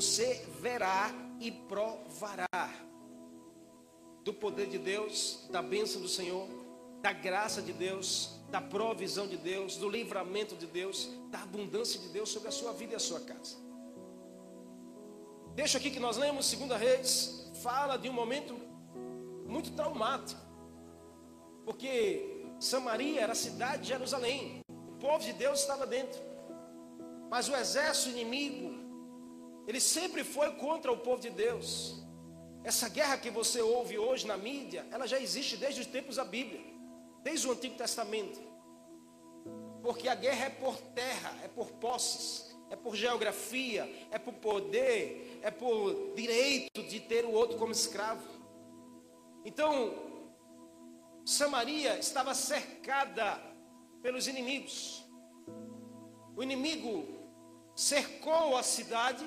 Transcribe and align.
você 0.00 0.42
verá 0.62 1.12
e 1.38 1.50
provará 1.50 2.48
do 4.24 4.32
poder 4.32 4.66
de 4.66 4.78
Deus, 4.78 5.46
da 5.50 5.60
bênção 5.60 6.00
do 6.00 6.08
Senhor, 6.08 6.48
da 7.02 7.12
graça 7.12 7.60
de 7.60 7.70
Deus, 7.70 8.40
da 8.50 8.62
provisão 8.62 9.28
de 9.28 9.36
Deus, 9.36 9.76
do 9.76 9.90
livramento 9.90 10.56
de 10.56 10.66
Deus, 10.66 11.10
da 11.30 11.42
abundância 11.42 12.00
de 12.00 12.08
Deus 12.08 12.30
sobre 12.30 12.48
a 12.48 12.50
sua 12.50 12.72
vida 12.72 12.94
e 12.94 12.96
a 12.96 12.98
sua 12.98 13.20
casa. 13.20 13.58
Deixa 15.54 15.76
aqui 15.76 15.90
que 15.90 16.00
nós 16.00 16.16
lemos, 16.16 16.46
segunda 16.46 16.78
Reis, 16.78 17.50
fala 17.62 17.98
de 17.98 18.08
um 18.08 18.14
momento 18.14 18.54
muito 19.46 19.70
traumático. 19.72 20.40
Porque 21.66 22.46
Samaria 22.58 23.20
era 23.20 23.32
a 23.32 23.36
cidade 23.36 23.82
de 23.82 23.88
Jerusalém. 23.88 24.62
O 24.66 24.92
povo 24.98 25.22
de 25.22 25.34
Deus 25.34 25.60
estava 25.60 25.86
dentro. 25.86 26.18
Mas 27.28 27.50
o 27.50 27.54
exército 27.54 28.08
inimigo, 28.08 28.79
ele 29.66 29.80
sempre 29.80 30.24
foi 30.24 30.52
contra 30.56 30.90
o 30.90 30.98
povo 30.98 31.20
de 31.20 31.30
Deus. 31.30 32.00
Essa 32.62 32.88
guerra 32.88 33.16
que 33.16 33.30
você 33.30 33.60
ouve 33.62 33.98
hoje 33.98 34.26
na 34.26 34.36
mídia, 34.36 34.86
ela 34.90 35.06
já 35.06 35.18
existe 35.18 35.56
desde 35.56 35.80
os 35.80 35.86
tempos 35.86 36.16
da 36.16 36.24
Bíblia, 36.24 36.60
desde 37.22 37.48
o 37.48 37.52
Antigo 37.52 37.76
Testamento. 37.76 38.40
Porque 39.82 40.08
a 40.08 40.14
guerra 40.14 40.46
é 40.46 40.50
por 40.50 40.76
terra, 40.76 41.38
é 41.42 41.48
por 41.48 41.70
posses, 41.72 42.54
é 42.68 42.76
por 42.76 42.94
geografia, 42.94 43.90
é 44.10 44.18
por 44.18 44.34
poder, 44.34 45.40
é 45.42 45.50
por 45.50 46.12
direito 46.14 46.82
de 46.82 47.00
ter 47.00 47.24
o 47.24 47.32
outro 47.32 47.56
como 47.56 47.72
escravo. 47.72 48.22
Então, 49.44 49.94
Samaria 51.24 51.98
estava 51.98 52.34
cercada 52.34 53.40
pelos 54.02 54.26
inimigos. 54.26 55.04
O 56.36 56.42
inimigo 56.42 57.06
cercou 57.74 58.56
a 58.56 58.62
cidade 58.62 59.24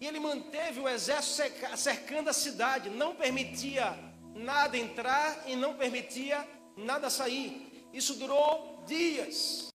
e 0.00 0.06
ele 0.06 0.20
manteve 0.20 0.80
o 0.80 0.88
exército 0.88 1.50
cercando 1.76 2.30
a 2.30 2.32
cidade, 2.32 2.90
não 2.90 3.14
permitia 3.14 3.96
nada 4.34 4.76
entrar 4.76 5.44
e 5.46 5.54
não 5.54 5.74
permitia 5.74 6.46
nada 6.76 7.08
sair. 7.08 7.88
Isso 7.92 8.14
durou 8.14 8.82
dias. 8.86 9.70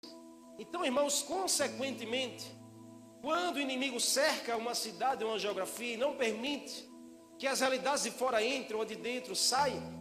Então, 0.58 0.84
irmãos, 0.84 1.22
consequentemente, 1.22 2.44
quando 3.22 3.56
o 3.56 3.60
inimigo 3.60 3.98
cerca 3.98 4.56
uma 4.56 4.74
cidade, 4.74 5.24
uma 5.24 5.38
geografia 5.38 5.94
e 5.94 5.96
não 5.96 6.16
permite 6.16 6.88
que 7.38 7.46
as 7.46 7.60
realidades 7.60 8.02
de 8.02 8.10
fora 8.10 8.44
entrem 8.44 8.78
ou 8.78 8.84
de 8.84 8.96
dentro 8.96 9.34
saiam, 9.34 9.98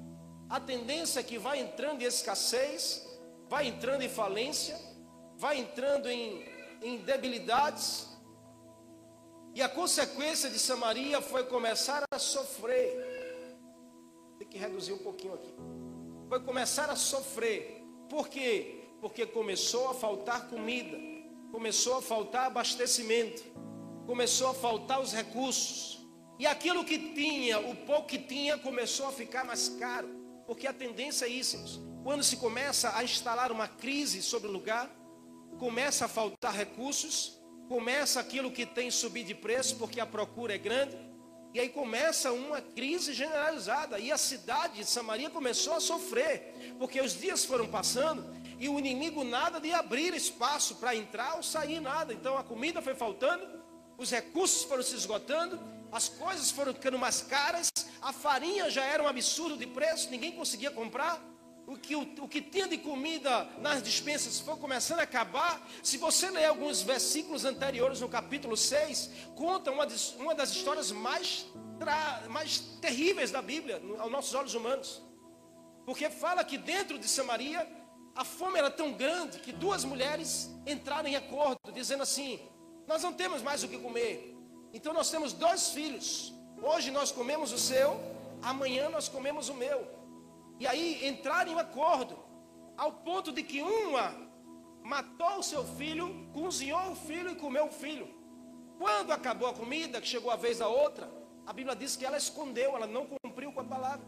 a 0.49 0.59
tendência 0.59 1.21
é 1.21 1.23
que 1.23 1.37
vai 1.37 1.59
entrando 1.59 2.01
em 2.01 2.05
escassez, 2.05 3.07
vai 3.47 3.67
entrando 3.67 4.01
em 4.01 4.09
falência, 4.09 4.77
vai 5.37 5.57
entrando 5.59 6.09
em, 6.09 6.43
em 6.81 6.97
debilidades, 6.97 8.08
e 9.53 9.61
a 9.61 9.69
consequência 9.69 10.49
de 10.49 10.59
Samaria 10.59 11.21
foi 11.21 11.43
começar 11.43 12.03
a 12.11 12.19
sofrer. 12.19 13.57
Tem 14.37 14.47
que 14.47 14.57
reduzir 14.57 14.93
um 14.93 14.97
pouquinho 14.97 15.33
aqui. 15.33 15.53
Foi 16.27 16.39
começar 16.41 16.89
a 16.89 16.95
sofrer. 16.95 17.83
Por 18.09 18.27
quê? 18.27 18.85
Porque 19.01 19.25
começou 19.25 19.89
a 19.89 19.93
faltar 19.93 20.47
comida, 20.49 20.97
começou 21.51 21.97
a 21.97 22.01
faltar 22.01 22.45
abastecimento, 22.47 23.43
começou 24.05 24.49
a 24.49 24.53
faltar 24.53 25.01
os 25.01 25.13
recursos. 25.13 25.99
E 26.37 26.47
aquilo 26.47 26.85
que 26.85 27.13
tinha, 27.13 27.59
o 27.59 27.75
pouco 27.75 28.07
que 28.07 28.17
tinha, 28.17 28.57
começou 28.57 29.07
a 29.07 29.11
ficar 29.11 29.43
mais 29.43 29.69
caro. 29.69 30.07
Porque 30.45 30.67
a 30.67 30.73
tendência 30.73 31.25
é 31.25 31.29
isso. 31.29 31.57
Quando 32.03 32.23
se 32.23 32.37
começa 32.37 32.95
a 32.95 33.03
instalar 33.03 33.51
uma 33.51 33.67
crise 33.67 34.21
sobre 34.21 34.47
o 34.47 34.51
lugar, 34.51 34.89
começa 35.57 36.05
a 36.05 36.07
faltar 36.07 36.53
recursos, 36.53 37.38
começa 37.69 38.19
aquilo 38.19 38.51
que 38.51 38.65
tem 38.65 38.89
subir 38.89 39.23
de 39.23 39.35
preço 39.35 39.75
porque 39.75 40.01
a 40.01 40.05
procura 40.05 40.55
é 40.55 40.57
grande, 40.57 40.97
e 41.53 41.59
aí 41.59 41.69
começa 41.69 42.31
uma 42.31 42.59
crise 42.59 43.13
generalizada, 43.13 43.99
e 43.99 44.11
a 44.11 44.17
cidade 44.17 44.79
de 44.79 44.85
Samaria 44.85 45.29
começou 45.29 45.75
a 45.75 45.79
sofrer, 45.79 46.75
porque 46.79 46.99
os 46.99 47.13
dias 47.13 47.45
foram 47.45 47.67
passando 47.67 48.25
e 48.59 48.67
o 48.67 48.77
inimigo 48.79 49.23
nada 49.23 49.59
de 49.59 49.71
abrir 49.71 50.13
espaço 50.15 50.75
para 50.75 50.95
entrar 50.95 51.35
ou 51.35 51.43
sair 51.43 51.79
nada. 51.79 52.11
Então 52.11 52.37
a 52.37 52.43
comida 52.43 52.81
foi 52.81 52.95
faltando, 52.95 53.47
os 53.97 54.09
recursos 54.09 54.63
foram 54.63 54.81
se 54.81 54.95
esgotando, 54.95 55.59
as 55.91 56.09
coisas 56.09 56.49
foram 56.49 56.73
ficando 56.73 56.97
mais 56.97 57.21
caras, 57.21 57.69
a 58.01 58.11
farinha 58.11 58.69
já 58.69 58.83
era 58.83 59.03
um 59.03 59.07
absurdo 59.07 59.55
de 59.55 59.67
preço, 59.67 60.09
ninguém 60.09 60.31
conseguia 60.31 60.71
comprar 60.71 61.21
o 61.69 61.77
que, 61.77 61.95
o, 61.95 62.01
o 62.21 62.27
que 62.27 62.41
tinha 62.41 62.67
de 62.67 62.79
comida 62.79 63.47
nas 63.59 63.83
dispensas 63.83 64.39
foi 64.39 64.55
começando 64.57 65.01
a 65.01 65.03
acabar. 65.03 65.61
Se 65.83 65.97
você 65.97 66.31
ler 66.31 66.45
alguns 66.45 66.81
versículos 66.81 67.45
anteriores 67.45 68.01
no 68.01 68.09
capítulo 68.09 68.57
6, 68.57 69.11
conta 69.35 69.69
uma, 69.69 69.85
uma 70.17 70.33
das 70.33 70.49
histórias 70.49 70.91
mais, 70.91 71.45
tra, 71.77 72.23
mais 72.27 72.57
terríveis 72.81 73.29
da 73.29 73.39
Bíblia, 73.39 73.79
aos 73.99 74.11
nossos 74.11 74.33
olhos 74.33 74.55
humanos. 74.55 74.99
Porque 75.85 76.09
fala 76.09 76.43
que 76.43 76.57
dentro 76.57 76.97
de 76.97 77.07
Samaria 77.07 77.67
a 78.15 78.25
fome 78.25 78.57
era 78.57 78.71
tão 78.71 78.91
grande 78.93 79.37
que 79.37 79.51
duas 79.51 79.83
mulheres 79.83 80.49
entraram 80.65 81.07
em 81.07 81.15
acordo, 81.15 81.71
dizendo 81.71 82.01
assim: 82.01 82.39
Nós 82.87 83.03
não 83.03 83.13
temos 83.13 83.43
mais 83.43 83.63
o 83.63 83.67
que 83.67 83.77
comer, 83.77 84.35
então 84.73 84.91
nós 84.91 85.11
temos 85.11 85.33
dois 85.33 85.69
filhos. 85.69 86.33
Hoje 86.63 86.89
nós 86.89 87.11
comemos 87.11 87.51
o 87.51 87.59
seu, 87.59 88.01
amanhã 88.41 88.89
nós 88.89 89.07
comemos 89.07 89.49
o 89.49 89.53
meu. 89.53 89.98
E 90.59 90.67
aí 90.67 91.07
entraram 91.07 91.51
em 91.51 91.55
um 91.55 91.59
acordo, 91.59 92.19
ao 92.77 92.91
ponto 92.91 93.31
de 93.31 93.41
que 93.43 93.61
uma 93.61 94.13
matou 94.83 95.39
o 95.39 95.43
seu 95.43 95.63
filho, 95.63 96.29
cozinhou 96.33 96.91
o 96.91 96.95
filho 96.95 97.31
e 97.31 97.35
comeu 97.35 97.67
o 97.67 97.71
filho. 97.71 98.07
Quando 98.77 99.11
acabou 99.11 99.47
a 99.47 99.53
comida, 99.53 100.01
que 100.01 100.07
chegou 100.07 100.31
a 100.31 100.35
vez 100.35 100.59
da 100.59 100.67
outra, 100.67 101.11
a 101.45 101.53
Bíblia 101.53 101.75
diz 101.75 101.95
que 101.95 102.05
ela 102.05 102.17
escondeu, 102.17 102.75
ela 102.75 102.87
não 102.87 103.05
cumpriu 103.05 103.51
com 103.51 103.61
a 103.61 103.63
palavra. 103.63 104.05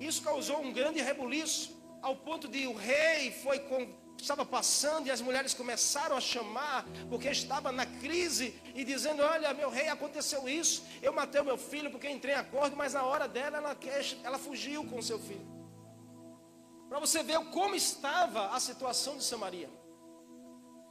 Isso 0.00 0.22
causou 0.22 0.60
um 0.60 0.72
grande 0.72 1.00
rebuliço, 1.00 1.76
ao 2.00 2.16
ponto 2.16 2.48
de 2.48 2.66
o 2.66 2.74
rei 2.74 3.32
foi 3.32 3.58
com, 3.60 3.88
estava 4.16 4.44
passando 4.44 5.06
e 5.06 5.10
as 5.10 5.20
mulheres 5.20 5.54
começaram 5.54 6.16
a 6.16 6.20
chamar, 6.20 6.84
porque 7.08 7.28
estava 7.28 7.72
na 7.72 7.84
crise 7.84 8.54
e 8.74 8.84
dizendo: 8.84 9.22
Olha, 9.22 9.52
meu 9.54 9.70
rei, 9.70 9.88
aconteceu 9.88 10.48
isso. 10.48 10.84
Eu 11.02 11.12
matei 11.12 11.40
o 11.40 11.44
meu 11.44 11.58
filho 11.58 11.90
porque 11.90 12.08
entrei 12.08 12.34
em 12.34 12.38
acordo, 12.38 12.76
mas 12.76 12.94
na 12.94 13.04
hora 13.04 13.26
dela 13.26 13.58
ela, 13.58 13.76
ela 14.22 14.38
fugiu 14.38 14.84
com 14.84 14.98
o 14.98 15.02
seu 15.02 15.18
filho. 15.18 15.57
Para 16.88 16.98
você 16.98 17.22
ver 17.22 17.38
como 17.46 17.74
estava 17.74 18.48
a 18.48 18.60
situação 18.60 19.16
de 19.16 19.24
Samaria. 19.24 19.70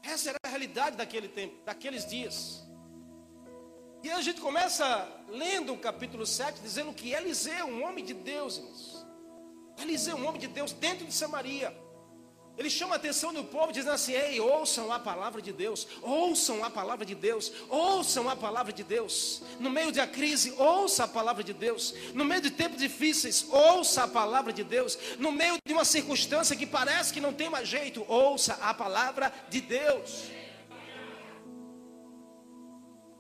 Essa 0.04 0.30
era 0.30 0.38
a 0.44 0.48
realidade 0.48 0.96
daquele 0.96 1.28
tempo, 1.28 1.64
daqueles 1.66 2.06
dias. 2.06 2.64
E 4.04 4.12
a 4.12 4.22
gente 4.22 4.40
começa 4.40 4.86
lendo 5.28 5.74
o 5.74 5.78
capítulo 5.78 6.26
7, 6.26 6.62
dizendo 6.62 6.94
que 6.94 7.12
Eliseu, 7.12 7.66
um 7.66 7.84
homem 7.84 8.06
de 8.06 8.14
Deus. 8.14 8.62
Eliseu, 9.82 10.16
um 10.16 10.28
homem 10.28 10.40
de 10.40 10.48
Deus, 10.48 10.72
dentro 10.72 11.06
de 11.06 11.14
Samaria. 11.14 11.76
Ele 12.58 12.72
chama 12.72 12.96
a 12.96 12.98
atenção 12.98 13.32
do 13.32 13.44
povo, 13.44 13.72
dizendo 13.72 13.92
assim: 13.92 14.14
Ei, 14.14 14.40
ouçam 14.40 14.92
a 14.92 15.00
palavra 15.00 15.40
de 15.42 15.54
Deus, 15.54 15.88
ouçam 16.02 16.64
a 16.64 16.72
palavra 16.72 17.06
de 17.06 17.14
Deus, 17.14 17.52
ouçam 17.70 18.28
a 18.28 18.36
palavra 18.36 18.74
de 18.74 18.84
Deus. 18.84 19.44
No 19.60 19.70
meio 19.70 19.92
da 19.92 20.08
crise, 20.08 20.52
ouça 20.58 21.04
a 21.04 21.08
palavra 21.08 21.44
de 21.44 21.54
Deus. 21.54 21.94
No 22.16 22.26
meio 22.26 22.42
de 22.42 22.50
tempos 22.50 22.80
difíceis, 22.80 23.46
ouça 23.52 24.06
a 24.06 24.08
palavra 24.08 24.52
de 24.52 24.64
Deus. 24.64 24.98
No 25.20 25.32
meio 25.32 25.58
de 25.64 25.72
uma 25.72 25.86
circunstância 25.86 26.56
que 26.56 26.66
parece 26.66 27.14
que 27.14 27.22
não 27.22 27.32
tem 27.32 27.48
mais 27.48 27.68
jeito, 27.68 28.04
ouça 28.08 28.56
a 28.56 28.74
palavra 28.74 29.32
de 29.50 29.62
Deus. 29.62 30.24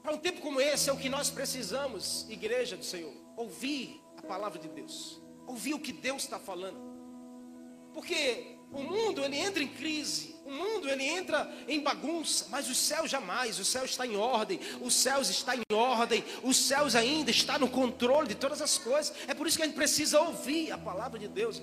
Para 0.01 0.15
um 0.15 0.17
tempo 0.17 0.41
como 0.41 0.59
esse 0.59 0.89
é 0.89 0.93
o 0.93 0.97
que 0.97 1.09
nós 1.09 1.29
precisamos, 1.29 2.25
igreja 2.27 2.75
do 2.75 2.83
Senhor, 2.83 3.13
ouvir 3.35 4.01
a 4.17 4.21
palavra 4.23 4.57
de 4.57 4.67
Deus, 4.67 5.21
ouvir 5.45 5.75
o 5.75 5.79
que 5.79 5.91
Deus 5.91 6.23
está 6.23 6.39
falando. 6.39 6.79
Porque 7.93 8.56
o 8.71 8.81
mundo 8.81 9.23
ele 9.23 9.37
entra 9.37 9.63
em 9.63 9.67
crise, 9.67 10.35
o 10.45 10.51
mundo 10.51 10.89
ele 10.89 11.03
entra 11.03 11.49
em 11.67 11.81
bagunça, 11.81 12.47
mas 12.49 12.69
os 12.69 12.77
céus 12.77 13.09
jamais, 13.09 13.59
o 13.59 13.65
céu 13.65 13.85
está 13.85 14.05
em 14.05 14.15
ordem, 14.15 14.59
os 14.81 14.93
céus 14.93 15.29
está 15.29 15.55
em 15.55 15.63
ordem, 15.73 16.23
os 16.43 16.57
céus 16.57 16.95
ainda 16.95 17.31
está 17.31 17.57
no 17.59 17.69
controle 17.69 18.29
de 18.29 18.35
todas 18.35 18.61
as 18.61 18.77
coisas. 18.77 19.13
É 19.27 19.33
por 19.33 19.47
isso 19.47 19.57
que 19.57 19.63
a 19.63 19.65
gente 19.65 19.75
precisa 19.75 20.21
ouvir 20.21 20.71
a 20.71 20.77
palavra 20.77 21.19
de 21.19 21.27
Deus. 21.27 21.61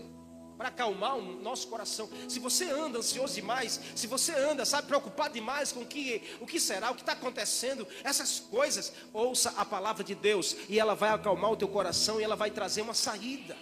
Para 0.57 0.69
acalmar 0.69 1.17
o 1.17 1.43
nosso 1.43 1.67
coração. 1.67 2.09
Se 2.29 2.39
você 2.39 2.67
anda 2.71 2.99
ansioso 2.99 3.35
demais, 3.35 3.81
se 3.97 4.07
você 4.07 4.33
anda, 4.33 4.65
sabe, 4.65 4.87
preocupado 4.87 5.35
demais 5.35 5.73
com 5.73 5.81
o 5.81 5.87
que, 5.87 6.23
o 6.41 6.47
que 6.47 6.61
será, 6.61 6.93
o 6.93 6.95
que 6.95 7.03
está 7.03 7.13
acontecendo, 7.13 7.89
essas 8.05 8.39
coisas, 8.39 8.93
ouça 9.13 9.53
a 9.57 9.65
palavra 9.65 10.05
de 10.05 10.15
Deus 10.15 10.55
e 10.69 10.79
ela 10.79 10.95
vai 10.95 11.11
acalmar 11.11 11.51
o 11.51 11.57
teu 11.57 11.67
coração 11.67 12.21
e 12.21 12.23
ela 12.23 12.37
vai 12.37 12.53
trazer 12.53 12.83
uma 12.83 12.95
saída. 12.95 13.57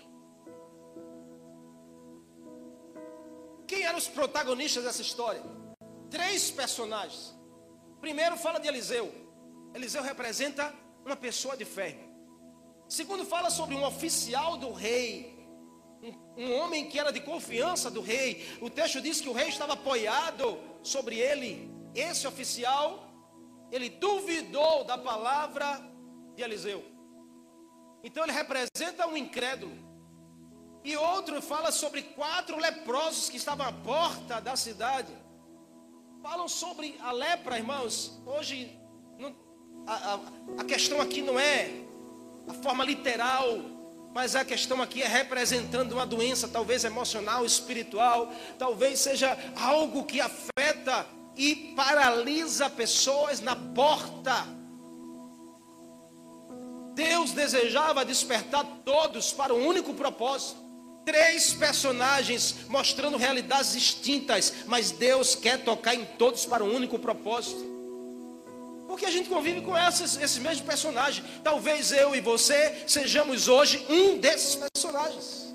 Quem 3.73 3.85
eram 3.85 3.97
os 3.97 4.07
protagonistas 4.07 4.85
dessa 4.85 5.01
história? 5.01 5.43
Três 6.11 6.51
personagens. 6.51 7.35
Primeiro 8.03 8.37
fala 8.37 8.61
de 8.61 8.69
Eliseu. 8.69 9.11
Eliseu 9.75 10.03
representa 10.03 10.75
uma 11.03 11.17
pessoa 11.17 11.57
de 11.57 11.65
fé. 11.65 11.97
Segundo 12.87 13.25
fala 13.25 13.49
sobre 13.49 13.75
um 13.75 13.83
oficial 13.83 14.59
do 14.59 14.73
rei, 14.73 15.49
um, 16.03 16.43
um, 16.43 16.55
homem 16.57 16.91
que 16.91 16.99
era 16.99 17.11
de 17.11 17.23
confiança 17.23 17.91
do 17.91 18.03
rei. 18.03 18.47
O 18.61 18.69
texto 18.69 19.01
diz 19.01 19.23
que 19.23 19.31
o 19.31 19.33
rei 19.33 19.49
estava 19.49 19.73
apoiado 19.73 20.59
sobre 20.83 21.19
ele. 21.19 21.73
Esse 21.95 22.27
oficial, 22.27 23.11
ele 23.71 23.89
duvidou 23.89 24.85
da 24.85 24.99
palavra 24.99 25.81
de 26.37 26.43
Eliseu. 26.43 26.85
Então 28.05 28.23
ele 28.23 28.33
representa 28.33 29.07
um 29.07 29.17
incrédulo. 29.17 29.92
E 30.85 30.97
outro 30.97 31.41
fala 31.41 31.71
sobre 31.71 32.03
quatro 32.03 32.59
leprosos 32.59 33.29
que 33.29 33.37
estavam 33.37 33.67
à 33.67 33.73
porta 33.73 34.41
da 34.41 34.57
cidade. 34.57 35.13
Falam 36.23 36.49
sobre 36.49 36.97
a 37.01 37.13
lepra, 37.13 37.57
irmãos. 37.57 38.21
Hoje, 38.27 38.79
não, 39.19 39.35
a, 39.87 39.95
a, 39.95 40.21
a 40.59 40.65
questão 40.65 41.01
aqui 41.01 41.23
não 41.23 41.39
é 41.39 41.71
a 42.49 42.55
forma 42.55 42.85
literal, 42.85 43.59
mas 44.13 44.35
a 44.35 44.45
questão 44.45 44.83
aqui 44.83 45.03
é 45.03 45.07
representando 45.07 45.93
uma 45.93 46.07
doença, 46.07 46.49
talvez 46.49 46.85
emocional, 46.85 47.45
espiritual, 47.45 48.33
talvez 48.59 49.01
seja 49.01 49.37
algo 49.57 50.05
que 50.05 50.21
afeta 50.21 51.07
e 51.37 51.73
paralisa 51.77 52.69
pessoas 52.69 53.41
na 53.41 53.57
porta 53.57 54.63
Deus 56.95 57.33
desejava 57.33 58.05
despertar 58.05 58.65
todos 58.85 59.33
para 59.33 59.55
um 59.55 59.67
único 59.67 59.95
propósito. 59.95 60.62
Três 61.05 61.53
personagens 61.53 62.55
mostrando 62.69 63.17
realidades 63.17 63.73
distintas, 63.73 64.53
mas 64.67 64.93
Deus 64.93 65.35
quer 65.35 65.59
tocar 65.65 65.95
em 65.95 66.05
todos 66.05 66.47
para 66.47 66.63
um 66.63 66.75
único 66.75 66.99
propósito. 66.99 67.73
Porque 68.87 69.07
a 69.07 69.11
gente 69.11 69.29
convive 69.29 69.63
com 69.63 69.73
esse 69.77 70.39
mesmo 70.41 70.67
personagem. 70.67 71.25
Talvez 71.43 71.93
eu 71.93 72.15
e 72.15 72.21
você 72.21 72.85
sejamos 72.87 73.49
hoje 73.49 73.85
um 73.89 74.19
desses 74.19 74.55
personagens. 74.55 75.53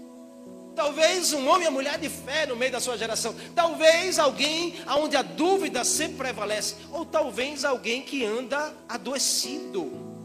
Talvez 0.75 1.33
um 1.33 1.47
homem 1.47 1.65
e 1.65 1.67
uma 1.69 1.71
mulher 1.71 1.97
de 1.97 2.09
fé 2.09 2.45
no 2.45 2.55
meio 2.55 2.71
da 2.71 2.79
sua 2.79 2.97
geração. 2.97 3.35
Talvez 3.55 4.19
alguém 4.19 4.75
onde 4.87 5.15
a 5.15 5.21
dúvida 5.21 5.83
sempre 5.83 6.17
prevalece. 6.17 6.75
Ou 6.91 7.05
talvez 7.05 7.63
alguém 7.63 8.01
que 8.01 8.25
anda 8.25 8.75
adoecido 8.89 10.16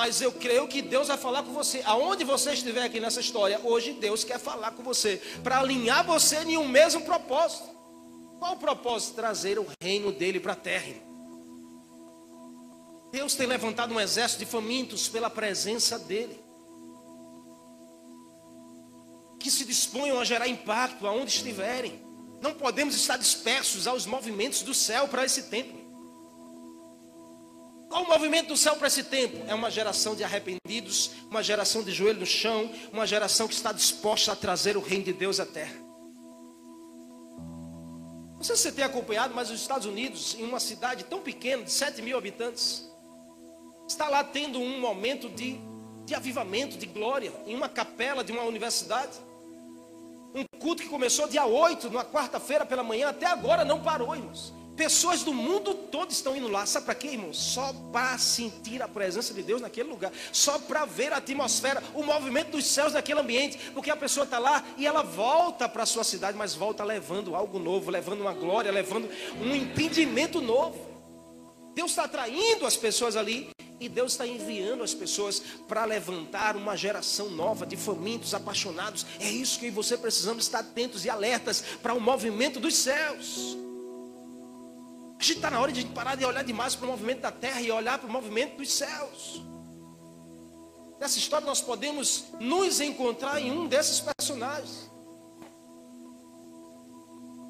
mas 0.00 0.22
eu 0.22 0.32
creio 0.32 0.66
que 0.66 0.80
Deus 0.80 1.08
vai 1.08 1.18
falar 1.18 1.42
com 1.42 1.52
você. 1.52 1.82
Aonde 1.84 2.24
você 2.24 2.52
estiver 2.54 2.84
aqui 2.84 2.98
nessa 2.98 3.20
história, 3.20 3.60
hoje 3.62 3.92
Deus 3.92 4.24
quer 4.24 4.38
falar 4.38 4.70
com 4.70 4.82
você. 4.82 5.20
Para 5.44 5.58
alinhar 5.58 6.06
você 6.06 6.38
em 6.38 6.56
um 6.56 6.66
mesmo 6.66 7.02
propósito. 7.02 7.68
Qual 8.38 8.54
o 8.54 8.56
propósito? 8.56 9.16
Trazer 9.16 9.58
o 9.58 9.66
reino 9.82 10.10
dele 10.10 10.40
para 10.40 10.54
a 10.54 10.56
terra. 10.56 10.94
Deus 13.12 13.34
tem 13.34 13.46
levantado 13.46 13.92
um 13.92 14.00
exército 14.00 14.42
de 14.42 14.50
famintos 14.50 15.06
pela 15.06 15.28
presença 15.28 15.98
dele. 15.98 16.42
Que 19.38 19.50
se 19.50 19.66
disponham 19.66 20.18
a 20.18 20.24
gerar 20.24 20.48
impacto 20.48 21.06
aonde 21.06 21.32
estiverem. 21.32 22.00
Não 22.40 22.54
podemos 22.54 22.94
estar 22.94 23.18
dispersos 23.18 23.86
aos 23.86 24.06
movimentos 24.06 24.62
do 24.62 24.72
céu 24.72 25.08
para 25.08 25.26
esse 25.26 25.42
tempo. 25.50 25.78
Qual 27.90 28.04
o 28.04 28.08
movimento 28.08 28.46
do 28.46 28.56
céu 28.56 28.76
para 28.76 28.86
esse 28.86 29.02
tempo? 29.02 29.44
É 29.48 29.54
uma 29.54 29.68
geração 29.68 30.14
de 30.14 30.22
arrependidos, 30.22 31.10
uma 31.28 31.42
geração 31.42 31.82
de 31.82 31.90
joelho 31.90 32.20
no 32.20 32.24
chão, 32.24 32.70
uma 32.92 33.04
geração 33.04 33.48
que 33.48 33.54
está 33.54 33.72
disposta 33.72 34.30
a 34.30 34.36
trazer 34.36 34.76
o 34.76 34.80
reino 34.80 35.02
de 35.02 35.12
Deus 35.12 35.40
à 35.40 35.44
terra. 35.44 35.74
Não 38.36 38.44
sei 38.44 38.54
se 38.54 38.62
você 38.62 38.70
tem 38.70 38.84
acompanhado, 38.84 39.34
mas 39.34 39.50
os 39.50 39.60
Estados 39.60 39.88
Unidos, 39.88 40.36
em 40.38 40.44
uma 40.44 40.60
cidade 40.60 41.02
tão 41.02 41.20
pequena, 41.20 41.64
de 41.64 41.72
7 41.72 42.00
mil 42.00 42.16
habitantes, 42.16 42.88
está 43.88 44.08
lá 44.08 44.22
tendo 44.22 44.60
um 44.60 44.78
momento 44.78 45.28
de, 45.28 45.58
de 46.06 46.14
avivamento, 46.14 46.78
de 46.78 46.86
glória, 46.86 47.32
em 47.44 47.56
uma 47.56 47.68
capela 47.68 48.22
de 48.22 48.30
uma 48.30 48.44
universidade. 48.44 49.18
Um 50.32 50.44
culto 50.60 50.84
que 50.84 50.88
começou 50.88 51.26
dia 51.26 51.44
8, 51.44 51.90
numa 51.90 52.04
quarta-feira 52.04 52.64
pela 52.64 52.84
manhã, 52.84 53.08
até 53.08 53.26
agora 53.26 53.64
não 53.64 53.82
parou, 53.82 54.14
irmãos. 54.14 54.59
Pessoas 54.80 55.22
do 55.22 55.34
mundo 55.34 55.74
todo 55.74 56.10
estão 56.10 56.34
indo 56.34 56.48
lá. 56.48 56.64
Sabe 56.64 56.86
para 56.86 56.94
quê, 56.94 57.08
irmão? 57.08 57.34
Só 57.34 57.70
para 57.92 58.16
sentir 58.16 58.80
a 58.80 58.88
presença 58.88 59.34
de 59.34 59.42
Deus 59.42 59.60
naquele 59.60 59.90
lugar. 59.90 60.10
Só 60.32 60.58
para 60.58 60.86
ver 60.86 61.12
a 61.12 61.18
atmosfera, 61.18 61.82
o 61.94 62.02
movimento 62.02 62.52
dos 62.52 62.64
céus 62.64 62.94
naquele 62.94 63.20
ambiente. 63.20 63.58
Porque 63.74 63.90
a 63.90 63.96
pessoa 63.96 64.24
está 64.24 64.38
lá 64.38 64.64
e 64.78 64.86
ela 64.86 65.02
volta 65.02 65.68
para 65.68 65.82
a 65.82 65.86
sua 65.86 66.02
cidade, 66.02 66.34
mas 66.34 66.54
volta 66.54 66.82
levando 66.82 67.36
algo 67.36 67.58
novo, 67.58 67.90
levando 67.90 68.22
uma 68.22 68.32
glória, 68.32 68.72
levando 68.72 69.06
um 69.38 69.54
entendimento 69.54 70.40
novo. 70.40 70.78
Deus 71.74 71.90
está 71.90 72.04
atraindo 72.04 72.64
as 72.64 72.74
pessoas 72.74 73.16
ali 73.16 73.50
e 73.78 73.86
Deus 73.86 74.12
está 74.12 74.26
enviando 74.26 74.82
as 74.82 74.94
pessoas 74.94 75.42
para 75.68 75.84
levantar 75.84 76.56
uma 76.56 76.74
geração 76.74 77.28
nova 77.28 77.66
de 77.66 77.76
famintos, 77.76 78.32
apaixonados. 78.32 79.04
É 79.20 79.28
isso 79.28 79.60
que 79.60 79.70
você 79.70 79.98
precisamos 79.98 80.44
estar 80.44 80.60
atentos 80.60 81.04
e 81.04 81.10
alertas 81.10 81.62
para 81.82 81.92
o 81.92 82.00
movimento 82.00 82.58
dos 82.58 82.74
céus. 82.76 83.58
A 85.20 85.22
gente 85.22 85.36
está 85.36 85.50
na 85.50 85.60
hora 85.60 85.70
de 85.70 85.84
parar 85.84 86.14
de 86.14 86.24
olhar 86.24 86.42
demais 86.42 86.74
para 86.74 86.86
o 86.86 86.90
movimento 86.90 87.20
da 87.20 87.30
terra 87.30 87.60
e 87.60 87.70
olhar 87.70 87.98
para 87.98 88.08
o 88.08 88.10
movimento 88.10 88.56
dos 88.56 88.72
céus. 88.72 89.42
Nessa 90.98 91.18
história 91.18 91.46
nós 91.46 91.60
podemos 91.60 92.24
nos 92.40 92.80
encontrar 92.80 93.38
em 93.38 93.52
um 93.52 93.66
desses 93.66 94.00
personagens. 94.00 94.90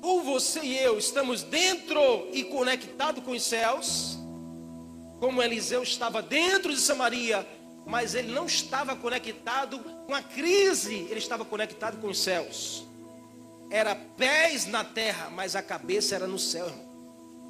Ou 0.02 0.20
você 0.24 0.58
e 0.58 0.78
eu 0.78 0.98
estamos 0.98 1.44
dentro 1.44 2.00
e 2.32 2.42
conectado 2.42 3.22
com 3.22 3.30
os 3.30 3.44
céus, 3.44 4.18
como 5.20 5.40
Eliseu 5.40 5.84
estava 5.84 6.20
dentro 6.20 6.74
de 6.74 6.80
Samaria, 6.80 7.46
mas 7.86 8.16
ele 8.16 8.32
não 8.32 8.46
estava 8.46 8.96
conectado 8.96 9.78
com 10.08 10.14
a 10.14 10.20
crise, 10.20 11.06
ele 11.08 11.20
estava 11.20 11.44
conectado 11.44 12.00
com 12.00 12.08
os 12.08 12.18
céus. 12.18 12.84
Era 13.70 13.94
pés 13.94 14.66
na 14.66 14.82
terra, 14.82 15.30
mas 15.30 15.54
a 15.54 15.62
cabeça 15.62 16.16
era 16.16 16.26
no 16.26 16.36
céu, 16.36 16.66
irmão. 16.66 16.89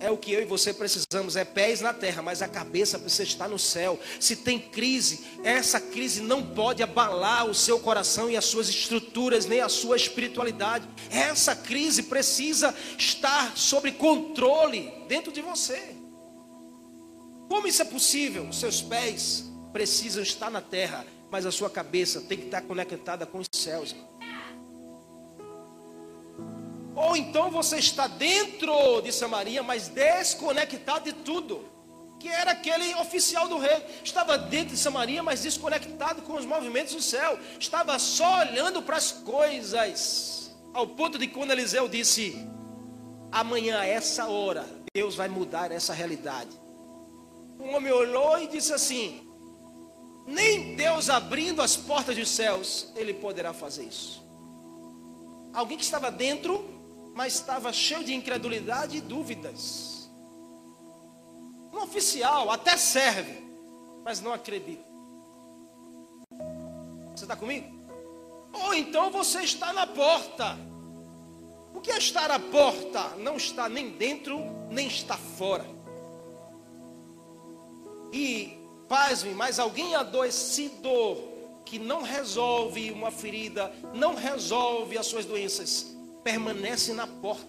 É 0.01 0.11
o 0.11 0.17
que 0.17 0.33
eu 0.33 0.41
e 0.41 0.47
você 0.47 0.73
precisamos, 0.73 1.37
é 1.37 1.45
pés 1.45 1.83
na 1.83 1.93
terra, 1.93 2.23
mas 2.23 2.41
a 2.41 2.49
cabeça 2.49 2.99
precisa 2.99 3.23
estar 3.23 3.49
no 3.49 3.59
céu. 3.59 4.01
Se 4.19 4.35
tem 4.35 4.59
crise, 4.59 5.27
essa 5.45 5.79
crise 5.79 6.23
não 6.23 6.43
pode 6.43 6.83
abalar 6.83 7.45
o 7.45 7.55
seu 7.55 7.79
coração 7.79 8.31
e 8.31 8.35
as 8.35 8.47
suas 8.47 8.71
estruturas, 8.71 9.45
nem 9.45 9.61
a 9.61 9.69
sua 9.69 9.97
espiritualidade. 9.97 10.89
Essa 11.11 11.55
crise 11.55 12.05
precisa 12.05 12.75
estar 12.97 13.55
sob 13.59 13.93
controle 13.93 14.91
dentro 15.07 15.31
de 15.31 15.43
você. 15.43 15.95
Como 17.47 17.67
isso 17.67 17.83
é 17.83 17.85
possível? 17.85 18.49
Os 18.49 18.59
seus 18.59 18.81
pés 18.81 19.45
precisam 19.71 20.23
estar 20.23 20.51
na 20.51 20.63
terra, 20.63 21.05
mas 21.31 21.45
a 21.45 21.53
sua 21.53 21.69
cabeça 21.69 22.23
tem 22.23 22.39
que 22.39 22.47
estar 22.47 22.63
conectada 22.63 23.27
com 23.27 23.39
os 23.39 23.49
céus. 23.53 23.95
Ou 26.95 27.17
então 27.17 27.51
você 27.51 27.79
está 27.79 28.07
dentro 28.07 29.01
de 29.01 29.13
Samaria, 29.13 29.63
mas 29.63 29.89
desconectado 29.89 31.05
de 31.05 31.13
tudo. 31.13 31.65
Que 32.19 32.29
era 32.29 32.51
aquele 32.51 32.95
oficial 32.97 33.49
do 33.49 33.59
rei. 33.59 33.85
Estava 34.05 34.37
dentro 34.37 34.75
de 34.75 34.81
Samaria, 34.81 35.23
mas 35.23 35.43
desconectado 35.43 36.23
com 36.23 36.35
os 36.35 36.45
movimentos 36.45 36.95
do 36.95 37.01
céu. 37.01 37.39
Estava 37.59 37.99
só 37.99 38.41
olhando 38.41 38.83
para 38.83 38.97
as 38.97 39.13
coisas. 39.13 40.51
Ao 40.75 40.87
ponto 40.87 41.19
de 41.19 41.27
quando 41.29 41.53
Eliseu 41.53 41.89
disse: 41.89 42.47
Amanhã, 43.33 43.81
a 43.81 43.87
essa 43.87 44.27
hora, 44.27 44.67
Deus 44.93 45.15
vai 45.15 45.29
mudar 45.29 45.73
essa 45.73 45.95
realidade. 45.95 46.51
Um 47.59 47.75
homem 47.75 47.93
olhou 47.93 48.39
e 48.39 48.49
disse 48.49 48.73
assim: 48.73 49.27
Nem 50.27 50.75
Deus 50.75 51.09
abrindo 51.09 51.63
as 51.63 51.77
portas 51.77 52.17
dos 52.17 52.29
céus, 52.29 52.93
ele 52.97 53.15
poderá 53.15 53.55
fazer 53.55 53.85
isso. 53.85 54.23
Alguém 55.55 55.79
que 55.79 55.85
estava 55.85 56.11
dentro 56.11 56.80
mas 57.15 57.35
estava 57.35 57.73
cheio 57.73 58.05
de 58.05 58.15
incredulidade 58.15 58.97
e 58.97 59.01
dúvidas. 59.01 60.11
Um 61.73 61.79
oficial 61.83 62.51
até 62.51 62.77
serve, 62.77 63.43
mas 64.05 64.21
não 64.21 64.33
acredita. 64.33 64.85
Você 67.15 67.25
está 67.25 67.37
comigo? 67.37 67.81
Ou 68.53 68.75
então 68.75 69.11
você 69.11 69.43
está 69.43 69.73
na 69.73 69.87
porta. 69.87 70.59
O 71.75 71.81
que 71.81 71.93
é 71.93 71.99
estar 71.99 72.31
à 72.31 72.39
porta? 72.39 73.17
Não 73.17 73.37
está 73.37 73.69
nem 73.69 73.91
dentro, 73.91 74.39
nem 74.71 74.87
está 74.87 75.17
fora. 75.17 75.65
E, 78.13 78.59
pasme, 78.89 79.33
mas 79.35 79.59
alguém 79.59 79.95
adoecido 79.95 80.91
que 81.65 81.79
não 81.79 82.03
resolve 82.03 82.91
uma 82.91 83.11
ferida, 83.11 83.73
não 83.95 84.15
resolve 84.15 84.99
as 84.99 85.07
suas 85.07 85.25
doenças, 85.25 85.90
permanece 86.23 86.93
na 86.93 87.07
porta. 87.07 87.49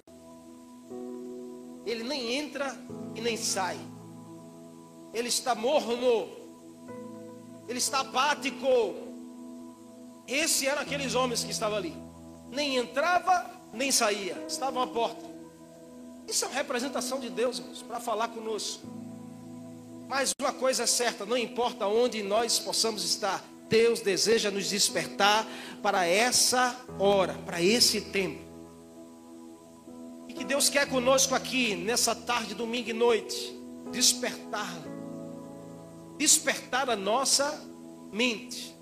Ele 1.85 2.03
nem 2.03 2.35
entra 2.35 2.77
e 3.15 3.21
nem 3.21 3.37
sai. 3.37 3.77
Ele 5.13 5.29
está 5.29 5.55
morno. 5.55 6.29
Ele 7.67 7.79
está 7.79 8.01
apático. 8.01 8.67
Esse 10.27 10.67
eram 10.67 10.81
aqueles 10.81 11.15
homens 11.15 11.43
que 11.43 11.51
estavam 11.51 11.77
ali. 11.77 11.95
Nem 12.49 12.77
entrava, 12.77 13.49
nem 13.73 13.91
saía. 13.91 14.43
Estavam 14.47 14.81
à 14.83 14.87
porta. 14.87 15.31
Isso 16.27 16.45
é 16.45 16.47
uma 16.47 16.53
representação 16.53 17.19
de 17.19 17.29
Deus, 17.29 17.59
irmãos, 17.59 17.81
para 17.81 17.99
falar 17.99 18.29
conosco. 18.29 18.87
Mas 20.07 20.31
uma 20.39 20.51
coisa 20.51 20.83
é 20.83 20.87
certa, 20.87 21.25
não 21.25 21.37
importa 21.37 21.87
onde 21.87 22.21
nós 22.21 22.59
possamos 22.59 23.03
estar, 23.05 23.41
Deus 23.69 24.01
deseja 24.01 24.51
nos 24.51 24.69
despertar 24.69 25.47
para 25.81 26.05
essa 26.05 26.75
hora, 26.99 27.33
para 27.45 27.61
esse 27.61 28.01
tempo. 28.01 28.50
E 30.31 30.33
que 30.33 30.43
Deus 30.43 30.69
quer 30.69 30.89
conosco 30.89 31.35
aqui, 31.35 31.75
nessa 31.75 32.15
tarde, 32.15 32.55
domingo 32.55 32.89
e 32.89 32.93
noite, 32.93 33.53
despertar 33.91 34.81
despertar 36.21 36.87
a 36.87 36.95
nossa 36.95 37.67
mente, 38.11 38.77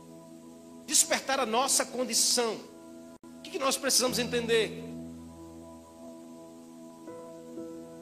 despertar 0.85 1.39
a 1.39 1.45
nossa 1.45 1.85
condição. 1.85 2.57
O 3.23 3.41
que 3.41 3.57
nós 3.57 3.77
precisamos 3.77 4.19
entender? 4.19 4.83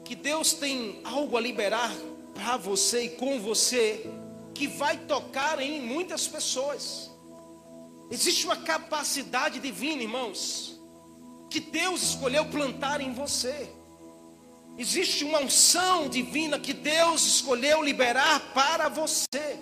Que 0.04 0.16
Deus 0.16 0.54
tem 0.54 1.00
algo 1.04 1.36
a 1.36 1.40
liberar 1.40 1.94
para 2.34 2.56
você 2.56 3.04
e 3.04 3.10
com 3.10 3.38
você 3.38 4.10
que 4.56 4.66
vai 4.66 4.96
tocar 4.96 5.60
em 5.60 5.80
muitas 5.82 6.26
pessoas. 6.26 7.08
Existe 8.10 8.44
uma 8.44 8.56
capacidade 8.56 9.60
divina, 9.60 10.02
irmãos, 10.02 10.77
que 11.48 11.60
Deus 11.60 12.02
escolheu 12.02 12.44
plantar 12.46 13.00
em 13.00 13.12
você. 13.12 13.68
Existe 14.78 15.24
uma 15.24 15.40
unção 15.40 16.08
divina 16.08 16.58
que 16.58 16.72
Deus 16.72 17.26
escolheu 17.26 17.82
liberar 17.82 18.38
para 18.54 18.88
você, 18.88 19.58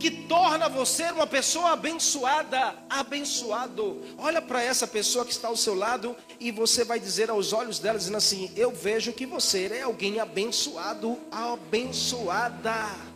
que 0.00 0.10
torna 0.10 0.68
você 0.68 1.04
uma 1.12 1.28
pessoa 1.28 1.72
abençoada, 1.72 2.74
abençoado. 2.90 4.02
Olha 4.18 4.42
para 4.42 4.60
essa 4.60 4.86
pessoa 4.86 5.24
que 5.24 5.30
está 5.30 5.46
ao 5.46 5.56
seu 5.56 5.74
lado 5.74 6.16
e 6.40 6.50
você 6.50 6.84
vai 6.84 6.98
dizer 6.98 7.30
aos 7.30 7.52
olhos 7.52 7.78
dela, 7.78 7.98
dizendo 7.98 8.16
assim: 8.16 8.50
Eu 8.56 8.72
vejo 8.72 9.12
que 9.12 9.26
você 9.26 9.66
é 9.66 9.82
alguém 9.82 10.18
abençoado, 10.18 11.16
abençoada. 11.30 13.07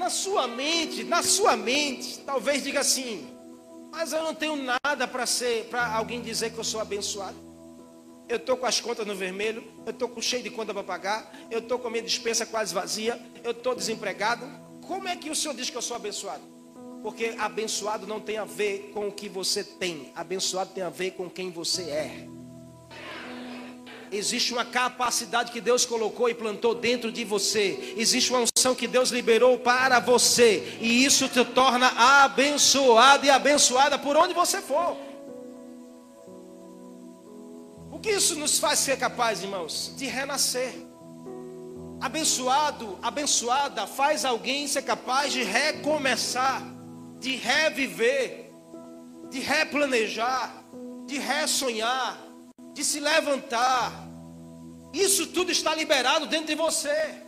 Na 0.00 0.08
sua 0.08 0.48
mente, 0.48 1.04
na 1.04 1.22
sua 1.22 1.58
mente, 1.58 2.20
talvez 2.20 2.64
diga 2.64 2.80
assim: 2.80 3.28
mas 3.92 4.14
eu 4.14 4.22
não 4.22 4.34
tenho 4.34 4.56
nada 4.56 5.06
para 5.06 5.26
ser, 5.26 5.66
para 5.66 5.94
alguém 5.94 6.22
dizer 6.22 6.50
que 6.50 6.58
eu 6.58 6.64
sou 6.64 6.80
abençoado. 6.80 7.36
Eu 8.26 8.36
estou 8.36 8.56
com 8.56 8.64
as 8.64 8.80
contas 8.80 9.06
no 9.06 9.14
vermelho, 9.14 9.62
eu 9.84 9.90
estou 9.90 10.22
cheio 10.22 10.42
de 10.42 10.48
conta 10.48 10.72
para 10.72 10.82
pagar, 10.82 11.30
eu 11.50 11.58
estou 11.58 11.78
com 11.78 11.88
a 11.88 11.90
minha 11.90 12.02
dispensa 12.02 12.46
quase 12.46 12.72
vazia, 12.72 13.20
eu 13.44 13.50
estou 13.50 13.74
desempregado. 13.74 14.46
Como 14.86 15.06
é 15.06 15.16
que 15.16 15.28
o 15.28 15.36
Senhor 15.36 15.54
diz 15.54 15.68
que 15.68 15.76
eu 15.76 15.82
sou 15.82 15.96
abençoado? 15.96 16.42
Porque 17.02 17.34
abençoado 17.38 18.06
não 18.06 18.20
tem 18.20 18.38
a 18.38 18.44
ver 18.44 18.92
com 18.94 19.08
o 19.08 19.12
que 19.12 19.28
você 19.28 19.62
tem, 19.62 20.12
abençoado 20.14 20.72
tem 20.72 20.82
a 20.82 20.90
ver 20.90 21.10
com 21.10 21.28
quem 21.28 21.50
você 21.50 21.82
é. 21.82 22.28
Existe 24.12 24.52
uma 24.52 24.64
capacidade 24.64 25.52
que 25.52 25.60
Deus 25.60 25.86
colocou 25.86 26.28
e 26.28 26.34
plantou 26.34 26.74
dentro 26.74 27.12
de 27.12 27.24
você. 27.24 27.94
Existe 27.96 28.30
uma 28.30 28.40
unção 28.40 28.74
que 28.74 28.88
Deus 28.88 29.10
liberou 29.10 29.58
para 29.58 30.00
você. 30.00 30.78
E 30.80 31.04
isso 31.04 31.28
te 31.28 31.44
torna 31.44 31.88
abençoado 32.24 33.24
e 33.24 33.30
abençoada 33.30 33.98
por 33.98 34.16
onde 34.16 34.34
você 34.34 34.60
for. 34.60 34.96
O 37.92 37.98
que 38.00 38.10
isso 38.10 38.34
nos 38.34 38.58
faz 38.58 38.80
ser 38.80 38.98
capaz, 38.98 39.42
irmãos? 39.42 39.92
De 39.96 40.06
renascer. 40.06 40.74
Abençoado, 42.00 42.98
abençoada, 43.02 43.86
faz 43.86 44.24
alguém 44.24 44.66
ser 44.66 44.82
capaz 44.82 45.32
de 45.32 45.42
recomeçar, 45.42 46.62
de 47.18 47.36
reviver, 47.36 48.50
de 49.28 49.38
replanejar, 49.38 50.64
de 51.06 51.18
ressonhar 51.18 52.29
de 52.72 52.84
se 52.84 53.00
levantar. 53.00 53.92
Isso 54.92 55.26
tudo 55.28 55.50
está 55.50 55.74
liberado 55.74 56.26
dentro 56.26 56.48
de 56.48 56.54
você. 56.54 57.22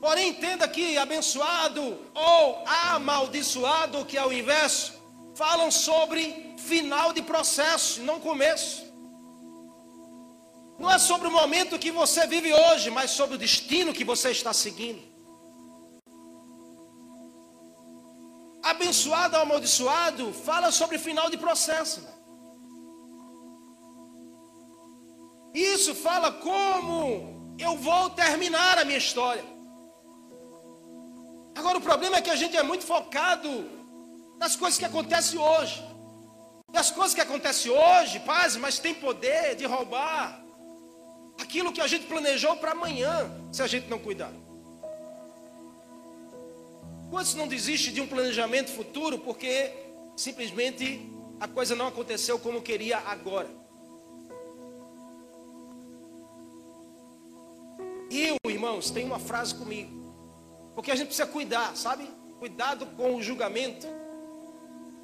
Porém, 0.00 0.28
entenda 0.28 0.68
que 0.68 0.98
abençoado 0.98 1.98
ou 2.14 2.64
amaldiçoado, 2.66 4.04
que 4.04 4.18
é 4.18 4.24
o 4.24 4.32
inverso, 4.32 4.92
falam 5.34 5.70
sobre 5.70 6.54
final 6.58 7.12
de 7.12 7.22
processo, 7.22 8.02
não 8.02 8.20
começo. 8.20 8.84
Não 10.78 10.90
é 10.90 10.98
sobre 10.98 11.28
o 11.28 11.30
momento 11.30 11.78
que 11.78 11.90
você 11.90 12.26
vive 12.26 12.52
hoje, 12.52 12.90
mas 12.90 13.10
sobre 13.10 13.36
o 13.36 13.38
destino 13.38 13.94
que 13.94 14.04
você 14.04 14.30
está 14.30 14.52
seguindo. 14.52 15.02
Abençoado 18.62 19.36
ou 19.36 19.42
amaldiçoado 19.42 20.32
fala 20.32 20.70
sobre 20.70 20.98
final 20.98 21.30
de 21.30 21.38
processo. 21.38 22.15
Isso 25.56 25.94
fala 25.94 26.30
como 26.30 27.56
eu 27.58 27.78
vou 27.78 28.10
terminar 28.10 28.76
a 28.76 28.84
minha 28.84 28.98
história. 28.98 29.42
Agora 31.54 31.78
o 31.78 31.80
problema 31.80 32.18
é 32.18 32.20
que 32.20 32.28
a 32.28 32.36
gente 32.36 32.54
é 32.54 32.62
muito 32.62 32.84
focado 32.84 33.48
nas 34.38 34.54
coisas 34.54 34.78
que 34.78 34.84
acontecem 34.84 35.40
hoje. 35.40 35.82
E 36.74 36.76
as 36.76 36.90
coisas 36.90 37.14
que 37.14 37.22
acontecem 37.22 37.72
hoje, 37.72 38.20
paz, 38.20 38.54
mas 38.56 38.78
tem 38.78 38.92
poder 38.92 39.54
de 39.54 39.64
roubar 39.64 40.44
aquilo 41.40 41.72
que 41.72 41.80
a 41.80 41.86
gente 41.86 42.04
planejou 42.04 42.54
para 42.56 42.72
amanhã, 42.72 43.30
se 43.50 43.62
a 43.62 43.66
gente 43.66 43.88
não 43.88 43.98
cuidar. 43.98 44.32
Quantos 47.08 47.34
não 47.34 47.48
desistem 47.48 47.94
de 47.94 48.02
um 48.02 48.06
planejamento 48.06 48.70
futuro 48.70 49.18
porque 49.20 49.72
simplesmente 50.18 51.10
a 51.40 51.48
coisa 51.48 51.74
não 51.74 51.86
aconteceu 51.86 52.38
como 52.38 52.60
queria 52.60 52.98
agora? 52.98 53.65
Eu, 58.10 58.36
irmãos, 58.50 58.90
tenho 58.90 59.08
uma 59.08 59.18
frase 59.18 59.54
comigo. 59.54 59.90
Porque 60.74 60.90
a 60.90 60.94
gente 60.94 61.08
precisa 61.08 61.26
cuidar, 61.26 61.76
sabe? 61.76 62.08
Cuidado 62.38 62.86
com 62.96 63.16
o 63.16 63.22
julgamento. 63.22 63.86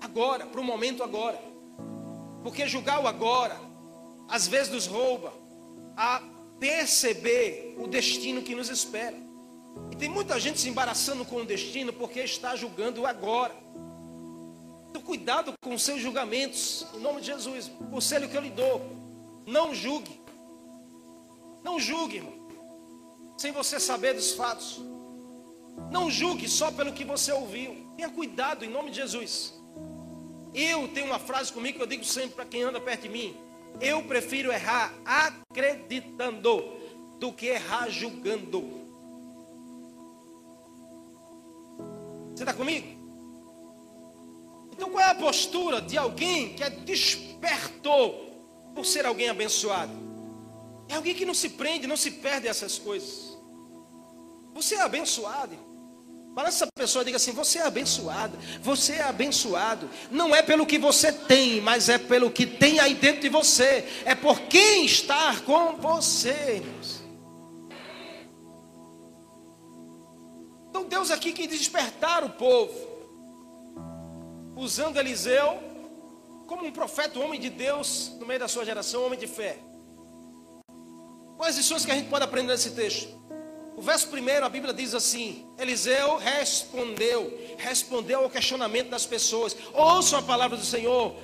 Agora, 0.00 0.46
para 0.46 0.60
o 0.60 0.64
momento 0.64 1.02
agora. 1.02 1.40
Porque 2.42 2.66
julgar 2.66 3.02
o 3.02 3.06
agora, 3.06 3.58
às 4.28 4.46
vezes 4.46 4.72
nos 4.72 4.86
rouba 4.86 5.32
a 5.96 6.22
perceber 6.58 7.74
o 7.78 7.86
destino 7.86 8.42
que 8.42 8.54
nos 8.54 8.68
espera. 8.68 9.16
E 9.90 9.96
tem 9.96 10.08
muita 10.08 10.38
gente 10.38 10.60
se 10.60 10.68
embaraçando 10.68 11.24
com 11.24 11.36
o 11.36 11.44
destino 11.44 11.92
porque 11.92 12.20
está 12.20 12.54
julgando 12.54 13.02
o 13.02 13.06
agora. 13.06 13.54
Então, 14.90 15.00
cuidado 15.00 15.54
com 15.62 15.74
os 15.74 15.82
seus 15.82 16.00
julgamentos, 16.00 16.86
em 16.94 17.00
nome 17.00 17.20
de 17.20 17.28
Jesus. 17.28 17.70
O 17.80 17.86
conselho 17.86 18.28
que 18.28 18.36
eu 18.36 18.42
lhe 18.42 18.50
dou: 18.50 18.80
não 19.46 19.74
julgue. 19.74 20.20
Não 21.64 21.80
julgue, 21.80 22.16
irmão 22.16 22.41
sem 23.42 23.50
você 23.50 23.80
saber 23.80 24.14
dos 24.14 24.34
fatos. 24.34 24.80
Não 25.90 26.08
julgue 26.08 26.48
só 26.48 26.70
pelo 26.70 26.92
que 26.92 27.04
você 27.04 27.32
ouviu. 27.32 27.74
Tenha 27.96 28.08
cuidado 28.08 28.64
em 28.64 28.70
nome 28.70 28.90
de 28.90 28.98
Jesus. 28.98 29.52
Eu 30.54 30.86
tenho 30.86 31.06
uma 31.06 31.18
frase 31.18 31.52
comigo 31.52 31.76
que 31.76 31.82
eu 31.82 31.88
digo 31.88 32.04
sempre 32.04 32.36
para 32.36 32.44
quem 32.44 32.62
anda 32.62 32.80
perto 32.80 33.02
de 33.02 33.08
mim. 33.08 33.36
Eu 33.80 34.04
prefiro 34.04 34.52
errar 34.52 34.94
acreditando 35.04 36.62
do 37.18 37.32
que 37.32 37.46
errar 37.46 37.88
julgando. 37.88 38.60
Você 42.36 42.44
está 42.44 42.54
comigo? 42.54 42.86
Então 44.70 44.88
qual 44.88 45.04
é 45.04 45.10
a 45.10 45.16
postura 45.16 45.80
de 45.80 45.98
alguém 45.98 46.54
que 46.54 46.62
é 46.62 46.70
despertou 46.70 48.70
por 48.72 48.86
ser 48.86 49.04
alguém 49.04 49.28
abençoado? 49.28 49.92
É 50.88 50.94
alguém 50.94 51.12
que 51.12 51.26
não 51.26 51.34
se 51.34 51.48
prende, 51.48 51.88
não 51.88 51.96
se 51.96 52.12
perde 52.12 52.46
essas 52.46 52.78
coisas. 52.78 53.31
Você 54.52 54.74
é 54.74 54.82
abençoado. 54.82 55.56
Para 56.34 56.48
essa 56.48 56.66
pessoa 56.74 57.04
diga 57.04 57.16
assim: 57.16 57.32
você 57.32 57.58
é 57.58 57.62
abençoado, 57.62 58.38
você 58.62 58.94
é 58.94 59.02
abençoado. 59.02 59.88
Não 60.10 60.34
é 60.34 60.42
pelo 60.42 60.66
que 60.66 60.78
você 60.78 61.12
tem, 61.12 61.60
mas 61.60 61.88
é 61.88 61.98
pelo 61.98 62.30
que 62.30 62.46
tem 62.46 62.80
aí 62.80 62.94
dentro 62.94 63.20
de 63.22 63.28
você. 63.28 63.86
É 64.04 64.14
por 64.14 64.40
quem 64.42 64.86
está 64.86 65.38
com 65.40 65.76
você. 65.76 66.62
Então 70.70 70.84
Deus 70.84 71.10
aqui 71.10 71.32
quis 71.32 71.48
despertar 71.48 72.24
o 72.24 72.30
povo, 72.30 72.74
usando 74.56 74.96
Eliseu 74.96 75.60
como 76.46 76.66
um 76.66 76.72
profeta, 76.72 77.18
um 77.18 77.24
homem 77.24 77.40
de 77.40 77.50
Deus 77.50 78.12
no 78.18 78.26
meio 78.26 78.40
da 78.40 78.48
sua 78.48 78.64
geração, 78.64 79.02
um 79.02 79.06
homem 79.06 79.18
de 79.18 79.26
fé. 79.26 79.58
Quais 81.36 81.56
lições 81.56 81.84
que 81.84 81.90
a 81.90 81.94
gente 81.94 82.08
pode 82.08 82.24
aprender 82.24 82.52
nesse 82.52 82.70
texto? 82.70 83.21
O 83.76 83.80
verso 83.80 84.08
primeiro, 84.08 84.44
a 84.44 84.48
Bíblia 84.48 84.74
diz 84.74 84.94
assim: 84.94 85.46
Eliseu 85.58 86.16
respondeu, 86.16 87.32
respondeu 87.58 88.20
ao 88.20 88.30
questionamento 88.30 88.90
das 88.90 89.06
pessoas. 89.06 89.56
Ouçam 89.72 90.18
a 90.18 90.22
palavra 90.22 90.56
do 90.56 90.64
Senhor. 90.64 91.14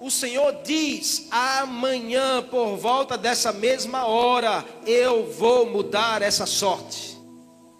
O 0.00 0.10
Senhor 0.10 0.60
diz: 0.64 1.28
amanhã, 1.30 2.42
por 2.42 2.76
volta 2.76 3.16
dessa 3.16 3.52
mesma 3.52 4.06
hora, 4.06 4.64
eu 4.86 5.30
vou 5.32 5.66
mudar 5.66 6.22
essa 6.22 6.46
sorte. 6.46 7.16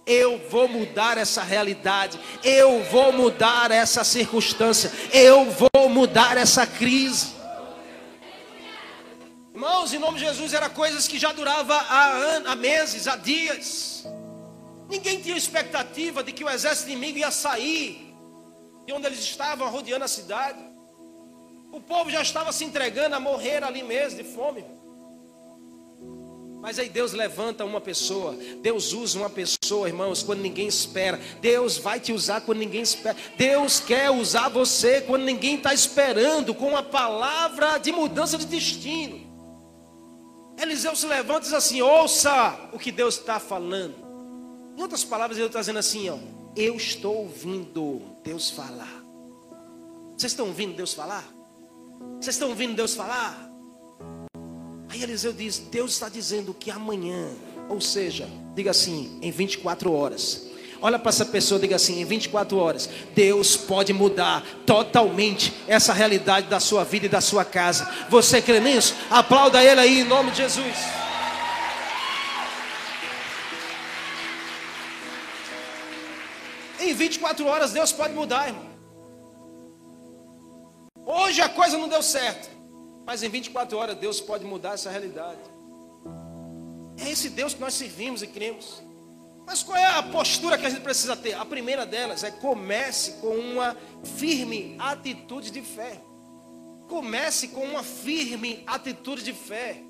Eu 0.07 0.41
vou 0.49 0.67
mudar 0.67 1.19
essa 1.19 1.43
realidade. 1.43 2.19
Eu 2.43 2.83
vou 2.85 3.13
mudar 3.13 3.71
essa 3.71 4.03
circunstância. 4.05 4.91
Eu 5.13 5.45
vou 5.51 5.89
mudar 5.91 6.39
essa 6.39 6.67
crise. 6.67 7.38
Irmãos, 9.59 9.93
em 9.93 9.99
nome 9.99 10.21
de 10.21 10.25
Jesus, 10.25 10.55
eram 10.55 10.71
coisas 10.71 11.09
que 11.09 11.19
já 11.19 11.33
durava 11.33 11.75
há, 11.75 12.37
há 12.53 12.55
meses, 12.55 13.09
há 13.09 13.17
dias. 13.17 14.07
Ninguém 14.89 15.21
tinha 15.21 15.37
expectativa 15.37 16.23
de 16.23 16.31
que 16.31 16.45
o 16.45 16.49
exército 16.49 16.89
inimigo 16.89 17.19
ia 17.19 17.33
sair 17.33 18.15
de 18.87 18.93
onde 18.93 19.07
eles 19.07 19.19
estavam, 19.19 19.69
rodeando 19.69 20.05
a 20.05 20.09
cidade. 20.09 20.61
O 21.73 21.81
povo 21.81 22.09
já 22.09 22.23
estava 22.23 22.53
se 22.53 22.65
entregando 22.65 23.17
a 23.17 23.19
morrer 23.19 23.65
ali 23.65 23.83
mesmo 23.83 24.23
de 24.23 24.33
fome. 24.33 24.65
Mas 26.61 26.79
aí 26.79 26.89
Deus 26.89 27.13
levanta 27.13 27.65
uma 27.65 27.81
pessoa, 27.81 28.37
Deus 28.63 28.93
usa 28.93 29.19
uma 29.19 29.29
pessoa, 29.29 29.89
irmãos, 29.89 30.23
quando 30.23 30.39
ninguém 30.39 30.69
espera. 30.69 31.19
Deus 31.41 31.79
vai 31.79 31.99
te 31.99 32.13
usar 32.13 32.43
quando 32.43 32.59
ninguém 32.59 32.83
espera. 32.83 33.17
Deus 33.37 33.81
quer 33.81 34.09
usar 34.09 34.51
você 34.51 35.01
quando 35.01 35.25
ninguém 35.25 35.57
está 35.57 35.75
esperando, 35.75 36.55
com 36.55 36.69
uma 36.69 36.83
palavra 36.85 37.77
de 37.79 37.91
mudança 37.91 38.39
de 38.39 38.47
destino. 38.47 39.28
Eliseu 40.59 40.97
se 40.97 41.07
levanta 41.07 41.41
e 41.41 41.43
diz 41.43 41.53
assim: 41.53 41.81
ouça 41.81 42.69
o 42.73 42.79
que 42.79 42.91
Deus 42.91 43.19
está 43.19 43.39
falando. 43.39 43.95
Em 44.77 44.83
outras 44.83 45.05
palavras, 45.05 45.39
ele 45.39 45.47
está 45.47 45.61
dizendo 45.61 45.79
assim: 45.79 46.11
ó, 46.11 46.19
eu 46.57 46.75
estou 46.75 47.17
ouvindo 47.19 48.03
Deus 48.25 48.51
falar. 48.51 49.03
Vocês 50.17 50.33
estão 50.33 50.49
ouvindo 50.49 50.75
Deus 50.75 50.93
falar? 50.93 51.25
Vocês 52.21 52.35
estão 52.35 52.49
ouvindo 52.49 52.75
Deus 52.75 52.95
falar? 52.95 53.49
Aí 54.89 55.03
Eliseu 55.03 55.33
diz: 55.33 55.59
Deus 55.59 55.93
está 55.93 56.09
dizendo 56.09 56.53
que 56.53 56.71
amanhã, 56.71 57.29
ou 57.69 57.81
seja, 57.81 58.29
diga 58.55 58.73
assim, 58.73 59.19
em 59.23 59.31
24 59.31 59.93
horas. 59.93 60.48
Olha 60.81 60.99
para 60.99 61.09
essa 61.09 61.25
pessoa, 61.25 61.61
diga 61.61 61.77
assim: 61.77 62.01
em 62.01 62.05
24 62.05 62.57
horas, 62.57 62.89
Deus 63.15 63.57
pode 63.57 63.93
mudar 63.93 64.45
totalmente 64.65 65.53
essa 65.67 65.93
realidade 65.93 66.47
da 66.47 66.61
sua 66.61 66.85
vida 66.85 67.07
e 67.07 67.09
da 67.09 67.21
sua 67.21 67.45
casa. 67.45 67.89
Você 68.09 68.41
crê 68.41 68.61
nisso? 68.61 68.95
Aplauda 69.11 69.63
Ele 69.63 69.81
aí 69.81 70.01
em 70.01 70.05
nome 70.05 70.31
de 70.31 70.39
Jesus. 70.39 70.77
Em 76.81 76.95
24 76.95 77.45
horas, 77.47 77.73
Deus 77.73 77.93
pode 77.93 78.15
mudar, 78.15 78.49
irmão. 78.49 78.69
Hoje 81.05 81.41
a 81.41 81.49
coisa 81.49 81.77
não 81.77 81.89
deu 81.89 82.03
certo. 82.03 82.49
Mas 83.07 83.23
em 83.23 83.31
24 83.31 83.77
horas 83.79 83.97
Deus 83.97 84.21
pode 84.21 84.45
mudar 84.45 84.75
essa 84.75 84.91
realidade. 84.91 85.41
É 86.99 87.11
esse 87.11 87.31
Deus 87.31 87.55
que 87.55 87.61
nós 87.61 87.73
servimos 87.73 88.23
e 88.23 88.27
cremos. 88.27 88.83
Mas 89.49 89.63
qual 89.63 89.79
é 89.79 89.87
a 89.87 90.03
postura 90.03 90.59
que 90.59 90.67
a 90.67 90.69
gente 90.69 90.83
precisa 90.83 91.17
ter? 91.17 91.33
A 91.33 91.43
primeira 91.43 91.87
delas 91.87 92.23
é 92.23 92.31
comece 92.31 93.13
com 93.13 93.35
uma 93.35 93.75
firme 94.05 94.77
atitude 94.79 95.51
de 95.51 95.63
fé. 95.63 96.03
Comece 96.87 97.49
com 97.49 97.65
uma 97.65 97.83
firme 97.83 98.63
atitude 98.67 99.23
de 99.23 99.33
fé. 99.33 99.83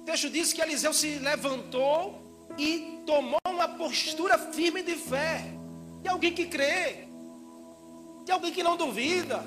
O 0.00 0.04
texto 0.06 0.30
diz 0.30 0.54
que 0.54 0.62
Eliseu 0.62 0.94
se 0.94 1.18
levantou 1.18 2.22
e 2.56 3.02
tomou 3.04 3.38
uma 3.46 3.68
postura 3.68 4.38
firme 4.38 4.82
de 4.82 4.94
fé. 4.94 5.44
De 6.00 6.08
alguém 6.08 6.32
que 6.32 6.46
crê, 6.46 7.06
de 8.24 8.32
alguém 8.32 8.50
que 8.50 8.62
não 8.62 8.78
duvida 8.78 9.44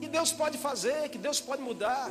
que 0.00 0.08
Deus 0.08 0.32
pode 0.32 0.58
fazer, 0.58 1.08
que 1.08 1.18
Deus 1.18 1.40
pode 1.40 1.62
mudar. 1.62 2.10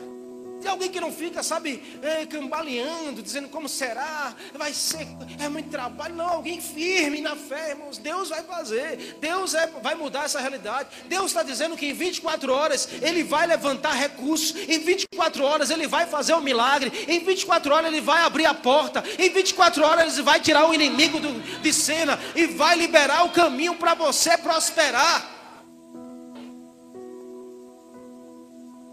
Tem 0.61 0.69
alguém 0.69 0.89
que 0.89 0.99
não 0.99 1.11
fica, 1.11 1.41
sabe, 1.41 1.81
é, 2.01 2.25
cambaleando, 2.25 3.21
dizendo 3.21 3.47
como 3.47 3.69
será, 3.69 4.35
vai 4.55 4.73
ser, 4.73 5.07
é 5.39 5.47
muito 5.47 5.69
trabalho. 5.69 6.15
Não, 6.15 6.27
alguém 6.27 6.59
firme 6.59 7.21
na 7.21 7.35
fé, 7.35 7.71
irmãos. 7.71 7.97
Deus 7.97 8.29
vai 8.29 8.43
fazer, 8.43 9.17
Deus 9.19 9.53
é, 9.53 9.67
vai 9.81 9.95
mudar 9.95 10.25
essa 10.25 10.39
realidade. 10.39 10.89
Deus 11.07 11.27
está 11.27 11.43
dizendo 11.43 11.77
que 11.77 11.87
em 11.87 11.93
24 11.93 12.53
horas 12.53 12.89
Ele 13.01 13.23
vai 13.23 13.47
levantar 13.47 13.93
recursos, 13.93 14.55
em 14.67 14.79
24 14.79 15.43
horas 15.43 15.69
Ele 15.69 15.87
vai 15.87 16.05
fazer 16.05 16.33
um 16.33 16.41
milagre, 16.41 16.91
em 17.07 17.19
24 17.19 17.73
horas 17.73 17.91
Ele 17.91 18.01
vai 18.01 18.21
abrir 18.23 18.45
a 18.45 18.53
porta, 18.53 19.03
em 19.17 19.29
24 19.29 19.83
horas 19.83 20.13
Ele 20.13 20.23
vai 20.23 20.39
tirar 20.39 20.69
o 20.69 20.73
inimigo 20.73 21.19
do, 21.19 21.61
de 21.61 21.73
cena 21.73 22.19
e 22.35 22.45
vai 22.47 22.75
liberar 22.75 23.25
o 23.25 23.31
caminho 23.31 23.75
para 23.75 23.93
você 23.93 24.37
prosperar. 24.37 25.38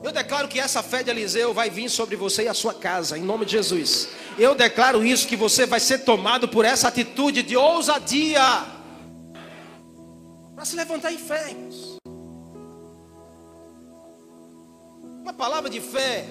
Eu 0.07 0.13
declaro 0.13 0.47
que 0.47 0.61
essa 0.61 0.85
fé 0.85 1.03
de 1.03 1.11
Eliseu 1.11 1.53
vai 1.53 1.69
vir 1.69 1.91
sobre 1.91 2.15
você 2.15 2.45
e 2.45 2.49
a 2.49 2.55
sua 2.55 2.73
casa, 2.73 3.19
em 3.19 3.23
nome 3.23 3.45
de 3.45 3.51
Jesus. 3.51 4.09
Eu 4.39 4.55
declaro 4.55 5.05
isso, 5.05 5.27
que 5.27 5.35
você 5.35 5.67
vai 5.67 5.81
ser 5.81 6.05
tomado 6.05 6.47
por 6.47 6.65
essa 6.65 6.87
atitude 6.87 7.43
de 7.43 7.57
ousadia. 7.57 8.41
Para 10.55 10.65
se 10.65 10.77
levantar 10.77 11.13
em 11.13 11.19
fé, 11.19 11.51
irmãos. 11.51 11.99
Uma 15.25 15.35
palavra 15.35 15.69
de 15.69 15.81
fé. 15.81 16.25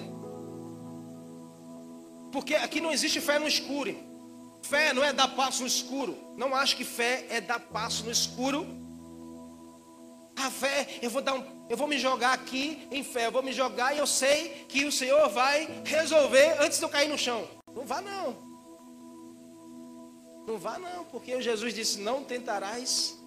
Porque 2.32 2.54
aqui 2.54 2.80
não 2.80 2.90
existe 2.90 3.20
fé 3.20 3.38
no 3.38 3.46
escuro. 3.46 3.94
Fé 4.62 4.94
não 4.94 5.04
é 5.04 5.12
dar 5.12 5.28
passo 5.28 5.60
no 5.60 5.68
escuro. 5.68 6.16
Não 6.34 6.54
acho 6.54 6.78
que 6.78 6.84
fé 6.84 7.26
é 7.28 7.42
dar 7.42 7.60
passo 7.60 8.06
no 8.06 8.10
escuro. 8.10 8.85
A 10.36 10.50
fé, 10.50 10.98
eu 11.00 11.10
vou 11.10 11.22
dar 11.22 11.34
um 11.34 11.56
eu 11.68 11.76
vou 11.76 11.88
me 11.88 11.98
jogar 11.98 12.32
aqui 12.32 12.86
em 12.92 13.02
fé, 13.02 13.26
eu 13.26 13.32
vou 13.32 13.42
me 13.42 13.52
jogar 13.52 13.94
e 13.94 13.98
eu 13.98 14.06
sei 14.06 14.66
que 14.68 14.84
o 14.84 14.92
Senhor 14.92 15.28
vai 15.28 15.82
resolver 15.84 16.62
antes 16.62 16.78
de 16.78 16.84
eu 16.84 16.88
cair 16.88 17.08
no 17.08 17.18
chão. 17.18 17.48
Não 17.74 17.84
vá 17.84 18.00
não. 18.00 18.36
Não 20.46 20.58
vá 20.58 20.78
não, 20.78 21.04
porque 21.06 21.42
Jesus 21.42 21.74
disse: 21.74 21.98
Não 21.98 22.22
tentarás. 22.22 23.18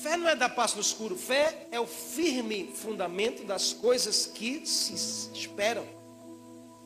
Fé 0.00 0.16
não 0.16 0.28
é 0.28 0.34
dar 0.34 0.48
passo 0.48 0.76
no 0.76 0.80
escuro, 0.80 1.16
fé 1.16 1.66
é 1.70 1.78
o 1.78 1.86
firme 1.86 2.72
fundamento 2.72 3.44
das 3.44 3.72
coisas 3.72 4.26
que 4.26 4.64
se 4.64 4.94
esperam. 5.34 5.84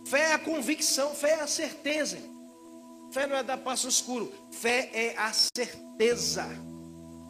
Fé 0.06 0.30
é 0.30 0.32
a 0.32 0.38
convicção, 0.38 1.14
fé 1.14 1.32
é 1.32 1.40
a 1.42 1.46
certeza. 1.46 2.18
Fé 3.12 3.26
não 3.26 3.36
é 3.36 3.42
dar 3.42 3.58
passo 3.58 3.86
escuro, 3.86 4.32
fé 4.50 4.90
é 4.94 5.14
a 5.18 5.30
certeza 5.32 6.46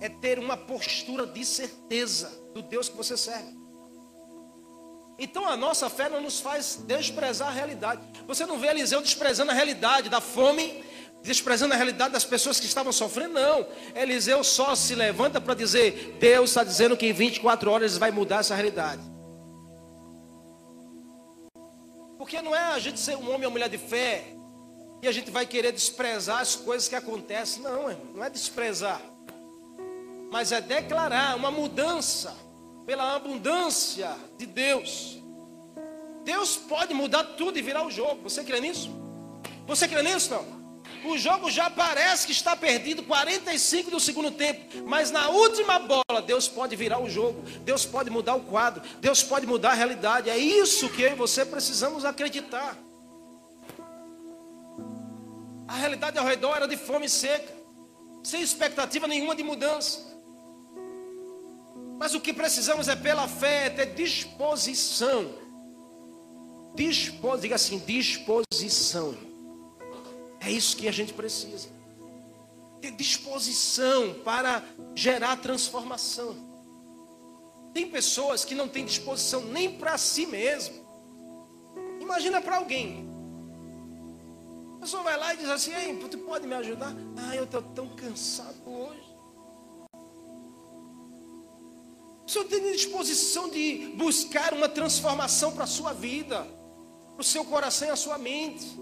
é 0.00 0.08
ter 0.08 0.38
uma 0.38 0.56
postura 0.56 1.26
de 1.26 1.44
certeza 1.44 2.28
do 2.54 2.62
Deus 2.62 2.88
que 2.88 2.96
você 2.96 3.16
serve. 3.16 3.52
Então 5.18 5.46
a 5.46 5.56
nossa 5.56 5.90
fé 5.90 6.08
não 6.08 6.20
nos 6.20 6.40
faz 6.40 6.76
desprezar 6.86 7.48
a 7.48 7.52
realidade. 7.52 8.00
Você 8.26 8.46
não 8.46 8.58
vê 8.58 8.68
Eliseu 8.68 9.00
desprezando 9.00 9.50
a 9.50 9.54
realidade 9.54 10.08
da 10.08 10.20
fome, 10.20 10.84
desprezando 11.22 11.74
a 11.74 11.76
realidade 11.76 12.12
das 12.12 12.24
pessoas 12.24 12.58
que 12.58 12.66
estavam 12.66 12.92
sofrendo, 12.92 13.34
não. 13.34 13.66
Eliseu 13.94 14.42
só 14.42 14.74
se 14.74 14.94
levanta 14.94 15.40
para 15.40 15.54
dizer: 15.54 16.16
Deus 16.18 16.50
está 16.50 16.64
dizendo 16.64 16.96
que 16.96 17.06
em 17.06 17.12
24 17.12 17.70
horas 17.70 17.96
vai 17.96 18.10
mudar 18.10 18.40
essa 18.40 18.54
realidade. 18.54 19.02
Porque 22.18 22.40
não 22.40 22.54
é 22.54 22.72
a 22.72 22.78
gente 22.78 22.98
ser 22.98 23.16
um 23.16 23.32
homem 23.32 23.46
ou 23.46 23.52
mulher 23.52 23.68
de 23.68 23.78
fé 23.78 24.41
e 25.02 25.08
a 25.08 25.12
gente 25.12 25.30
vai 25.30 25.44
querer 25.44 25.72
desprezar 25.72 26.40
as 26.40 26.54
coisas 26.54 26.88
que 26.88 26.94
acontecem. 26.94 27.62
Não, 27.62 27.92
não 28.14 28.24
é 28.24 28.30
desprezar 28.30 29.12
mas 30.32 30.50
é 30.50 30.62
declarar 30.62 31.36
uma 31.36 31.50
mudança 31.50 32.34
pela 32.86 33.14
abundância 33.14 34.16
de 34.38 34.46
Deus. 34.46 35.22
Deus 36.24 36.56
pode 36.56 36.94
mudar 36.94 37.22
tudo 37.22 37.58
e 37.58 37.62
virar 37.62 37.86
o 37.86 37.90
jogo. 37.90 38.22
Você 38.22 38.42
crê 38.42 38.58
nisso? 38.58 38.90
Você 39.66 39.86
crê 39.86 40.02
nisso, 40.02 40.30
não? 40.30 40.62
O 41.04 41.18
jogo 41.18 41.50
já 41.50 41.68
parece 41.68 42.24
que 42.26 42.32
está 42.32 42.56
perdido 42.56 43.02
45 43.02 43.90
do 43.90 44.00
segundo 44.00 44.30
tempo, 44.30 44.60
mas 44.86 45.10
na 45.10 45.28
última 45.28 45.78
bola 45.78 46.22
Deus 46.24 46.48
pode 46.48 46.74
virar 46.76 47.00
o 47.00 47.10
jogo, 47.10 47.42
Deus 47.60 47.84
pode 47.84 48.08
mudar 48.08 48.34
o 48.34 48.40
quadro, 48.40 48.82
Deus 49.00 49.22
pode 49.22 49.46
mudar 49.46 49.72
a 49.72 49.74
realidade. 49.74 50.30
É 50.30 50.38
isso 50.38 50.88
que 50.88 51.02
eu 51.02 51.12
e 51.12 51.14
você 51.14 51.44
precisamos 51.44 52.06
acreditar. 52.06 52.74
A 55.72 55.76
realidade 55.76 56.18
ao 56.18 56.26
redor 56.26 56.54
era 56.54 56.68
de 56.68 56.76
fome 56.76 57.08
seca, 57.08 57.50
sem 58.22 58.42
expectativa 58.42 59.08
nenhuma 59.08 59.34
de 59.34 59.42
mudança. 59.42 60.00
Mas 61.98 62.14
o 62.14 62.20
que 62.20 62.30
precisamos 62.30 62.88
é 62.88 62.94
pela 62.94 63.26
fé, 63.26 63.70
ter 63.70 63.94
disposição. 63.94 65.32
Dispos, 66.74 67.40
diga 67.40 67.54
assim, 67.54 67.78
disposição. 67.78 69.16
É 70.40 70.50
isso 70.50 70.76
que 70.76 70.86
a 70.86 70.92
gente 70.92 71.14
precisa. 71.14 71.70
Ter 72.82 72.90
disposição 72.90 74.12
para 74.22 74.62
gerar 74.94 75.38
transformação. 75.38 76.36
Tem 77.72 77.88
pessoas 77.88 78.44
que 78.44 78.54
não 78.54 78.68
têm 78.68 78.84
disposição 78.84 79.40
nem 79.40 79.72
para 79.78 79.96
si 79.96 80.26
mesmo. 80.26 80.86
Imagina 81.98 82.42
para 82.42 82.58
alguém. 82.58 83.11
A 84.82 84.84
pessoa 84.84 85.04
vai 85.04 85.16
lá 85.16 85.32
e 85.32 85.36
diz 85.36 85.48
assim: 85.48 85.72
Ei, 85.72 85.96
tu 85.96 86.18
pode 86.18 86.44
me 86.44 86.56
ajudar? 86.56 86.92
Ah, 87.16 87.36
eu 87.36 87.44
estou 87.44 87.62
tão 87.62 87.88
cansado 87.90 88.58
hoje. 88.66 89.14
O 92.26 92.28
senhor 92.28 92.44
tem 92.48 92.72
disposição 92.72 93.48
de 93.48 93.94
buscar 93.96 94.52
uma 94.52 94.68
transformação 94.68 95.52
para 95.52 95.62
a 95.62 95.68
sua 95.68 95.92
vida, 95.92 96.42
para 97.12 97.20
o 97.20 97.22
seu 97.22 97.44
coração 97.44 97.86
e 97.86 97.90
a 97.92 97.96
sua 97.96 98.18
mente. 98.18 98.76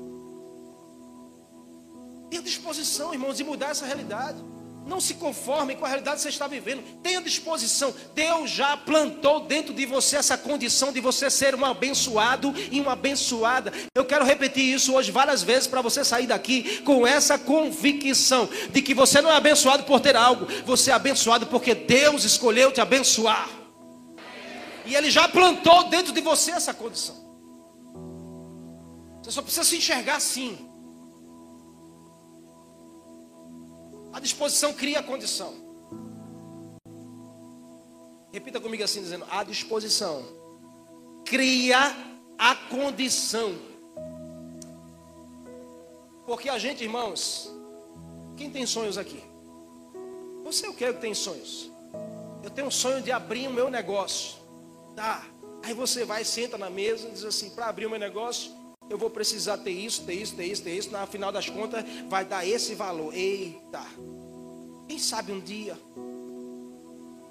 Tenha 2.30 2.42
disposição, 2.42 3.12
irmãos, 3.12 3.36
de 3.36 3.44
mudar 3.44 3.68
essa 3.68 3.84
realidade. 3.84 4.42
Não 4.86 5.00
se 5.00 5.14
conforme 5.14 5.76
com 5.76 5.84
a 5.84 5.88
realidade 5.88 6.16
que 6.16 6.22
você 6.22 6.30
está 6.30 6.46
vivendo. 6.46 6.82
Tenha 7.02 7.20
disposição. 7.20 7.94
Deus 8.14 8.50
já 8.50 8.76
plantou 8.76 9.40
dentro 9.40 9.74
de 9.74 9.86
você 9.86 10.16
essa 10.16 10.36
condição 10.38 10.92
de 10.92 11.00
você 11.00 11.30
ser 11.30 11.54
um 11.54 11.64
abençoado 11.64 12.54
e 12.70 12.80
uma 12.80 12.92
abençoada. 12.92 13.72
Eu 13.94 14.04
quero 14.04 14.24
repetir 14.24 14.64
isso 14.64 14.94
hoje 14.94 15.10
várias 15.10 15.42
vezes 15.42 15.66
para 15.66 15.82
você 15.82 16.04
sair 16.04 16.26
daqui 16.26 16.80
com 16.82 17.06
essa 17.06 17.38
convicção 17.38 18.48
de 18.70 18.80
que 18.82 18.94
você 18.94 19.20
não 19.20 19.30
é 19.30 19.36
abençoado 19.36 19.84
por 19.84 20.00
ter 20.00 20.16
algo, 20.16 20.46
você 20.64 20.90
é 20.90 20.94
abençoado 20.94 21.46
porque 21.46 21.74
Deus 21.74 22.24
escolheu 22.24 22.72
te 22.72 22.80
abençoar. 22.80 23.48
E 24.86 24.94
Ele 24.94 25.10
já 25.10 25.28
plantou 25.28 25.84
dentro 25.84 26.12
de 26.12 26.20
você 26.20 26.52
essa 26.52 26.74
condição. 26.74 27.16
Você 29.22 29.30
só 29.30 29.42
precisa 29.42 29.64
se 29.64 29.76
enxergar 29.76 30.16
assim. 30.16 30.69
A 34.20 34.22
disposição 34.22 34.74
cria 34.74 34.98
a 34.98 35.02
condição. 35.02 35.54
Repita 38.30 38.60
comigo 38.60 38.84
assim, 38.84 39.00
dizendo: 39.00 39.24
a 39.30 39.42
disposição 39.42 40.22
cria 41.24 41.78
a 42.38 42.54
condição. 42.54 43.54
Porque 46.26 46.50
a 46.50 46.58
gente, 46.58 46.84
irmãos, 46.84 47.50
quem 48.36 48.50
tem 48.50 48.66
sonhos 48.66 48.98
aqui? 48.98 49.24
Você 50.44 50.66
eu 50.66 50.74
quero 50.74 50.96
que 50.96 51.00
tem 51.00 51.14
sonhos. 51.14 51.72
Eu 52.42 52.50
tenho 52.50 52.68
um 52.68 52.70
sonho 52.70 53.00
de 53.00 53.10
abrir 53.10 53.48
o 53.48 53.50
meu 53.50 53.70
negócio. 53.70 54.36
Tá. 54.94 55.24
Aí 55.62 55.72
você 55.72 56.04
vai, 56.04 56.26
senta 56.26 56.58
na 56.58 56.68
mesa 56.68 57.08
e 57.08 57.12
diz 57.12 57.24
assim: 57.24 57.48
para 57.48 57.68
abrir 57.68 57.86
o 57.86 57.90
meu 57.90 57.98
negócio, 57.98 58.52
eu 58.90 58.98
vou 58.98 59.08
precisar 59.08 59.56
ter 59.58 59.70
isso, 59.70 60.02
ter 60.02 60.14
isso, 60.14 60.34
ter 60.34 60.46
isso, 60.46 60.62
ter 60.62 60.76
isso. 60.76 60.90
Na 60.90 61.06
final 61.06 61.30
das 61.30 61.48
contas, 61.48 61.84
vai 62.08 62.24
dar 62.24 62.44
esse 62.44 62.74
valor. 62.74 63.14
Eita. 63.14 63.80
Quem 64.88 64.98
sabe 64.98 65.30
um 65.30 65.38
dia? 65.38 65.78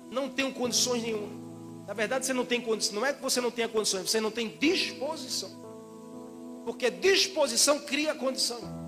Não 0.09 0.29
tenho 0.29 0.53
condições 0.53 1.03
nenhuma. 1.03 1.27
Na 1.85 1.93
verdade, 1.93 2.25
você 2.25 2.31
não 2.31 2.45
tem 2.45 2.61
condições. 2.61 2.95
Não 2.95 3.05
é 3.05 3.11
que 3.11 3.21
você 3.21 3.41
não 3.41 3.51
tenha 3.51 3.67
condições, 3.67 4.09
você 4.09 4.21
não 4.21 4.31
tem 4.31 4.47
disposição. 4.47 5.49
Porque 6.63 6.89
disposição 6.89 7.79
cria 7.79 8.15
condição. 8.15 8.79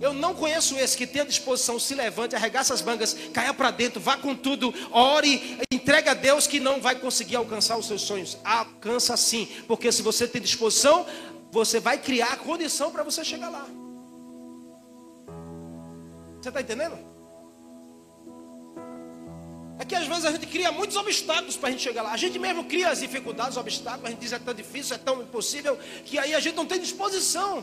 Eu 0.00 0.12
não 0.12 0.34
conheço 0.34 0.76
esse 0.76 0.96
que 0.96 1.06
tem 1.06 1.22
a 1.22 1.24
disposição, 1.24 1.78
se 1.78 1.94
levante, 1.94 2.34
arregaça 2.34 2.74
as 2.74 2.82
mangas, 2.82 3.16
caia 3.32 3.54
para 3.54 3.70
dentro, 3.70 4.00
vá 4.00 4.16
com 4.16 4.34
tudo, 4.34 4.74
ore, 4.90 5.60
entregue 5.70 6.08
a 6.08 6.14
Deus 6.14 6.46
que 6.46 6.58
não 6.58 6.80
vai 6.80 6.96
conseguir 6.96 7.36
alcançar 7.36 7.76
os 7.78 7.86
seus 7.86 8.02
sonhos. 8.02 8.36
Alcança 8.44 9.16
sim, 9.16 9.48
porque 9.68 9.92
se 9.92 10.02
você 10.02 10.26
tem 10.26 10.42
disposição, 10.42 11.06
você 11.52 11.78
vai 11.78 11.98
criar 11.98 12.32
a 12.32 12.36
condição 12.38 12.90
para 12.90 13.02
você 13.02 13.22
chegar 13.22 13.50
lá. 13.50 13.66
Você 16.40 16.48
está 16.48 16.62
entendendo? 16.62 16.98
É 19.78 19.84
que 19.84 19.94
às 19.94 20.06
vezes 20.06 20.24
a 20.24 20.32
gente 20.32 20.46
cria 20.46 20.72
muitos 20.72 20.96
obstáculos 20.96 21.58
para 21.58 21.68
a 21.68 21.72
gente 21.72 21.82
chegar 21.82 22.02
lá. 22.02 22.12
A 22.12 22.16
gente 22.16 22.38
mesmo 22.38 22.64
cria 22.64 22.88
as 22.88 23.00
dificuldades, 23.00 23.52
os 23.52 23.60
obstáculos, 23.60 24.06
a 24.06 24.10
gente 24.10 24.20
diz 24.20 24.32
é 24.32 24.38
tão 24.38 24.54
difícil, 24.54 24.96
é 24.96 24.98
tão 24.98 25.20
impossível, 25.20 25.78
que 26.06 26.18
aí 26.18 26.34
a 26.34 26.40
gente 26.40 26.56
não 26.56 26.64
tem 26.64 26.80
disposição. 26.80 27.62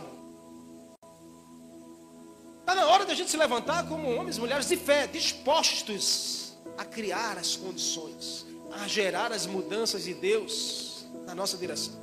Está 2.60 2.76
na 2.76 2.86
hora 2.86 3.06
da 3.08 3.16
gente 3.16 3.32
se 3.32 3.38
levantar 3.38 3.88
como 3.88 4.08
homens 4.14 4.38
e 4.38 4.40
mulheres 4.40 4.68
de 4.68 4.78
fé, 4.78 5.08
dispostos 5.08 6.54
a 6.78 6.86
criar 6.86 7.40
as 7.40 7.56
condições, 7.56 8.46
a 8.72 8.88
gerar 8.88 9.32
as 9.32 9.48
mudanças 9.48 10.04
de 10.04 10.14
Deus 10.14 11.08
na 11.26 11.34
nossa 11.34 11.58
direção. 11.58 11.99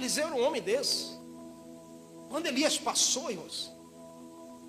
Eliseu 0.00 0.28
era 0.28 0.34
um 0.34 0.46
homem 0.46 0.62
desse. 0.62 1.18
Quando 2.30 2.46
Elias 2.46 2.78
passou, 2.78 3.30
irmãos, 3.30 3.70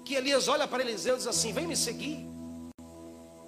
que 0.04 0.14
Elias 0.14 0.50
olha 0.50 0.68
para 0.68 0.84
Eliseu 0.84 1.16
e 1.16 1.18
diz 1.20 1.28
assim: 1.28 1.54
Vem 1.54 1.66
me 1.66 1.78
seguir. 1.78 2.28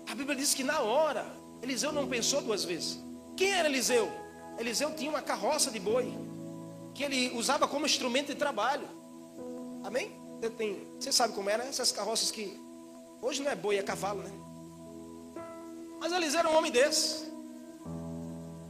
A 0.10 0.16
Bíblia 0.16 0.36
diz 0.36 0.54
que 0.54 0.64
na 0.64 0.80
hora, 0.80 1.26
Eliseu 1.62 1.92
não 1.92 2.08
pensou 2.08 2.42
duas 2.42 2.64
vezes. 2.64 3.04
Quem 3.36 3.52
era 3.52 3.68
Eliseu? 3.68 4.10
Eliseu 4.58 4.94
tinha 4.96 5.10
uma 5.10 5.22
carroça 5.22 5.70
de 5.70 5.80
boi, 5.80 6.14
que 6.94 7.04
ele 7.04 7.32
usava 7.36 7.68
como 7.68 7.86
instrumento 7.86 8.28
de 8.28 8.36
trabalho. 8.36 8.88
Amém? 9.84 10.12
Você, 10.40 10.50
tem, 10.52 10.88
você 10.98 11.12
sabe 11.12 11.34
como 11.34 11.50
era 11.50 11.66
essas 11.66 11.92
carroças 11.92 12.32
que. 12.32 12.62
Hoje 13.22 13.42
não 13.42 13.52
é 13.52 13.56
boi, 13.56 13.78
é 13.78 13.84
cavalo, 13.84 14.22
né? 14.22 14.32
Mas 16.00 16.14
Eliseu 16.14 16.40
era 16.40 16.50
um 16.50 16.58
homem 16.58 16.72
desse. 16.72 17.26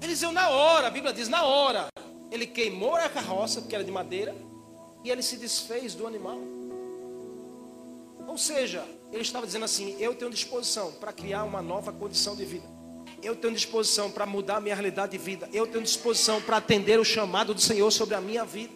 Eliseu, 0.02 0.32
na 0.32 0.50
hora, 0.50 0.88
a 0.88 0.92
Bíblia 0.92 1.14
diz, 1.14 1.28
na 1.28 1.44
hora, 1.44 1.88
ele 2.34 2.48
queimou 2.48 2.96
a 2.96 3.08
carroça, 3.08 3.62
porque 3.62 3.76
era 3.76 3.84
de 3.84 3.92
madeira, 3.92 4.36
e 5.04 5.12
ele 5.12 5.22
se 5.22 5.38
desfez 5.38 5.94
do 5.94 6.08
animal. 6.08 6.40
Ou 8.28 8.38
seja, 8.40 8.84
ele 9.12 9.22
estava 9.22 9.46
dizendo 9.46 9.66
assim: 9.66 9.96
eu 10.00 10.16
tenho 10.16 10.32
disposição 10.32 10.92
para 10.94 11.14
criar 11.14 11.44
uma 11.44 11.62
nova 11.62 11.94
condição 11.94 12.36
de 12.36 12.44
vida. 12.44 12.68
Eu 13.22 13.36
tenho 13.36 13.54
disposição 13.54 14.10
para 14.10 14.26
mudar 14.26 14.58
a 14.58 14.62
minha 14.62 14.74
realidade 14.74 15.12
de 15.12 15.18
vida. 15.20 15.48
Eu 15.54 15.68
tenho 15.68 15.84
disposição 15.84 16.42
para 16.42 16.58
atender 16.58 17.00
o 17.00 17.06
chamado 17.06 17.54
do 17.54 17.62
Senhor 17.62 17.90
sobre 17.92 18.16
a 18.16 18.22
minha 18.22 18.44
vida. 18.44 18.74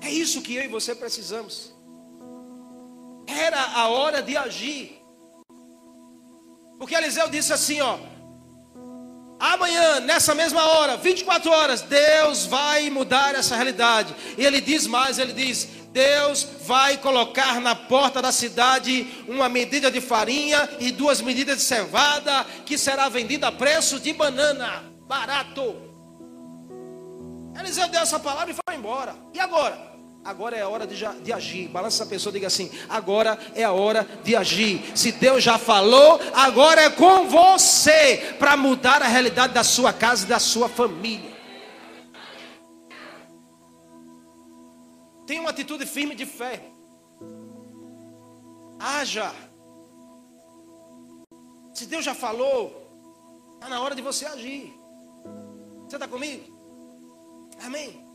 É 0.00 0.08
isso 0.08 0.40
que 0.40 0.54
eu 0.54 0.62
e 0.62 0.68
você 0.68 0.94
precisamos. 0.94 1.74
Era 3.26 3.60
a 3.60 3.88
hora 3.88 4.22
de 4.22 4.36
agir. 4.36 5.02
Porque 6.78 6.94
Eliseu 6.94 7.28
disse 7.28 7.52
assim, 7.52 7.80
ó: 7.80 7.98
Amanhã, 9.58 9.98
nessa 9.98 10.36
mesma 10.36 10.64
hora, 10.64 10.96
24 10.96 11.50
horas, 11.50 11.82
Deus 11.82 12.46
vai 12.46 12.88
mudar 12.90 13.34
essa 13.34 13.56
realidade. 13.56 14.14
E 14.38 14.46
ele 14.46 14.60
diz 14.60 14.86
mais, 14.86 15.18
ele 15.18 15.32
diz: 15.32 15.68
Deus 15.90 16.46
vai 16.64 16.96
colocar 16.96 17.60
na 17.60 17.74
porta 17.74 18.22
da 18.22 18.30
cidade 18.30 19.24
uma 19.26 19.48
medida 19.48 19.90
de 19.90 20.00
farinha 20.00 20.68
e 20.78 20.92
duas 20.92 21.20
medidas 21.20 21.56
de 21.58 21.64
cevada, 21.64 22.46
que 22.64 22.78
será 22.78 23.08
vendida 23.08 23.48
a 23.48 23.52
preço 23.52 23.98
de 23.98 24.12
banana, 24.12 24.84
barato. 25.08 25.74
Eliseu 27.58 27.88
deu 27.88 28.02
essa 28.02 28.20
palavra 28.20 28.52
e 28.52 28.54
foi 28.54 28.76
embora. 28.76 29.16
E 29.34 29.40
agora? 29.40 29.87
Agora 30.28 30.54
é 30.54 30.60
a 30.60 30.68
hora 30.68 30.86
de, 30.86 30.94
de 31.22 31.32
agir. 31.32 31.68
Balança 31.68 32.02
essa 32.02 32.10
pessoa, 32.10 32.30
diga 32.30 32.48
assim: 32.48 32.70
agora 32.86 33.38
é 33.54 33.64
a 33.64 33.72
hora 33.72 34.06
de 34.22 34.36
agir. 34.36 34.92
Se 34.94 35.10
Deus 35.10 35.42
já 35.42 35.56
falou, 35.56 36.20
agora 36.34 36.82
é 36.82 36.90
com 36.90 37.26
você 37.26 38.36
para 38.38 38.54
mudar 38.54 39.00
a 39.00 39.06
realidade 39.06 39.54
da 39.54 39.64
sua 39.64 39.90
casa 39.90 40.26
e 40.26 40.28
da 40.28 40.38
sua 40.38 40.68
família. 40.68 41.32
Tenha 45.26 45.40
uma 45.40 45.48
atitude 45.48 45.86
firme 45.86 46.14
de 46.14 46.26
fé. 46.26 46.62
Haja. 48.78 49.32
Se 51.72 51.86
Deus 51.86 52.04
já 52.04 52.14
falou, 52.14 53.54
está 53.54 53.70
na 53.70 53.80
hora 53.80 53.94
de 53.94 54.02
você 54.02 54.26
agir. 54.26 54.78
Você 55.86 55.96
está 55.96 56.06
comigo? 56.06 56.44
Amém. 57.64 58.06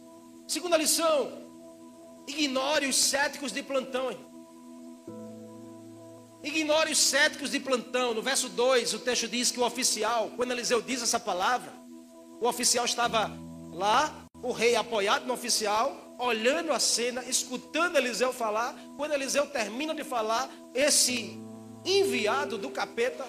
Segunda 0.48 0.78
lição: 0.78 1.43
ignore 2.28 2.88
os 2.88 2.96
céticos 2.96 3.52
de 3.52 3.62
plantão. 3.64 4.12
Hein? 4.12 4.20
Ignore 6.44 6.92
os 6.92 6.98
céticos 6.98 7.52
de 7.52 7.60
plantão. 7.60 8.14
No 8.14 8.22
verso 8.22 8.50
2, 8.50 8.94
o 8.94 9.00
texto 9.00 9.28
diz 9.28 9.50
que 9.50 9.60
o 9.60 9.66
oficial, 9.66 10.32
quando 10.36 10.52
Eliseu 10.52 10.82
diz 10.82 11.02
essa 11.02 11.20
palavra, 11.20 11.72
o 12.42 12.48
oficial 12.48 12.84
estava 12.84 13.32
lá, 13.72 14.26
o 14.42 14.52
rei 14.52 14.76
apoiado 14.76 15.26
no 15.26 15.34
oficial, 15.34 16.16
olhando 16.20 16.74
a 16.74 16.80
cena, 16.80 17.24
escutando 17.24 17.98
Eliseu 17.98 18.34
falar. 18.34 18.76
Quando 18.98 19.14
Eliseu 19.14 19.46
termina 19.48 19.96
de 19.96 20.04
falar, 20.04 20.50
esse 20.74 21.40
enviado 21.86 22.58
do 22.58 22.70
capeta, 22.70 23.26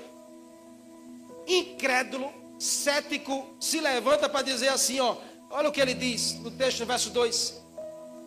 incrédulo, 1.46 2.33
cético, 2.59 3.57
se 3.61 3.80
levanta 3.80 4.28
para 4.28 4.42
dizer 4.42 4.68
assim: 4.68 4.98
ó, 4.98 5.16
olha 5.50 5.68
o 5.68 5.72
que 5.72 5.80
ele 5.80 5.94
diz 5.94 6.35
no 6.40 6.50
texto, 6.50 6.85
verso 6.85 7.11
2. 7.11 7.63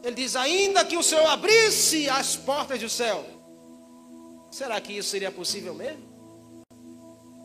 Ele 0.07 0.15
diz: 0.15 0.37
Ainda 0.37 0.85
que 0.85 0.95
o 0.95 1.03
Senhor 1.03 1.27
abrisse 1.27 2.09
as 2.09 2.33
portas 2.37 2.79
do 2.79 2.87
céu, 2.87 3.25
será 4.49 4.79
que 4.79 4.93
isso 4.93 5.09
seria 5.09 5.29
possível 5.29 5.73
mesmo? 5.73 6.01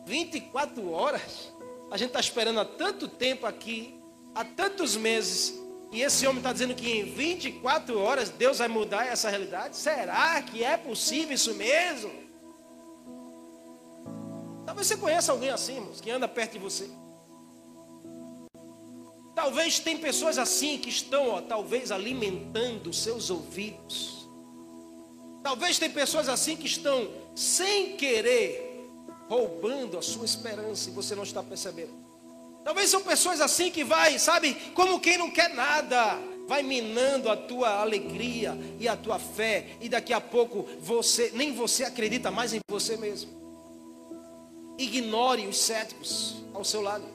24 0.05 0.89
horas. 0.89 1.51
A 1.91 1.97
gente 1.97 2.07
está 2.07 2.21
esperando 2.21 2.61
há 2.61 2.65
tanto 2.65 3.09
tempo 3.09 3.45
aqui, 3.45 4.01
há 4.33 4.45
tantos 4.45 4.95
meses, 4.95 5.53
e 5.91 6.01
esse 6.01 6.25
homem 6.25 6.37
está 6.37 6.53
dizendo 6.53 6.73
que 6.73 6.89
em 6.89 7.03
24 7.03 7.99
horas 7.99 8.29
Deus 8.29 8.59
vai 8.59 8.69
mudar 8.69 9.07
essa 9.07 9.29
realidade? 9.29 9.75
Será 9.75 10.41
que 10.41 10.63
é 10.63 10.77
possível 10.77 11.35
isso 11.35 11.53
mesmo? 11.55 12.13
Talvez 14.65 14.87
você 14.87 14.95
conheça 14.95 15.33
alguém 15.33 15.49
assim, 15.49 15.75
irmãos, 15.75 15.99
que 15.99 16.09
anda 16.09 16.29
perto 16.29 16.53
de 16.53 16.59
você. 16.59 16.89
Talvez 19.35 19.79
tem 19.79 19.97
pessoas 19.97 20.37
assim 20.37 20.77
que 20.77 20.89
estão, 20.89 21.29
ó, 21.29 21.41
talvez 21.41 21.91
alimentando 21.91 22.93
seus 22.93 23.29
ouvidos. 23.29 24.29
Talvez 25.41 25.79
tem 25.79 25.89
pessoas 25.89 26.29
assim 26.29 26.55
que 26.55 26.67
estão 26.67 27.09
sem 27.35 27.97
querer 27.97 28.89
roubando 29.27 29.97
a 29.97 30.01
sua 30.01 30.25
esperança 30.25 30.89
e 30.89 30.93
você 30.93 31.15
não 31.15 31.23
está 31.23 31.41
percebendo. 31.41 31.93
Talvez 32.63 32.89
são 32.89 33.01
pessoas 33.01 33.41
assim 33.41 33.69
que 33.69 33.83
vai, 33.83 34.17
sabe, 34.19 34.53
como 34.73 34.99
quem 34.99 35.17
não 35.17 35.29
quer 35.29 35.53
nada, 35.53 36.17
vai 36.47 36.63
minando 36.63 37.29
a 37.29 37.35
tua 37.35 37.81
alegria 37.81 38.57
e 38.79 38.87
a 38.87 38.95
tua 38.95 39.19
fé, 39.19 39.77
e 39.81 39.89
daqui 39.89 40.13
a 40.13 40.21
pouco 40.21 40.65
você 40.79 41.31
nem 41.33 41.53
você 41.53 41.83
acredita 41.83 42.31
mais 42.31 42.53
em 42.53 42.59
você 42.69 42.95
mesmo. 42.95 43.31
Ignore 44.77 45.45
os 45.47 45.57
céticos 45.57 46.35
ao 46.53 46.63
seu 46.63 46.81
lado. 46.81 47.12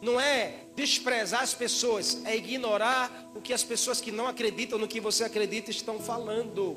Não 0.00 0.20
é 0.20 0.64
desprezar 0.74 1.42
as 1.42 1.54
pessoas, 1.54 2.24
é 2.24 2.36
ignorar 2.36 3.30
o 3.34 3.40
que 3.40 3.52
as 3.52 3.62
pessoas 3.62 4.00
que 4.00 4.12
não 4.12 4.26
acreditam 4.26 4.78
no 4.78 4.88
que 4.88 5.00
você 5.00 5.24
acredita 5.24 5.70
estão 5.70 5.98
falando. 5.98 6.76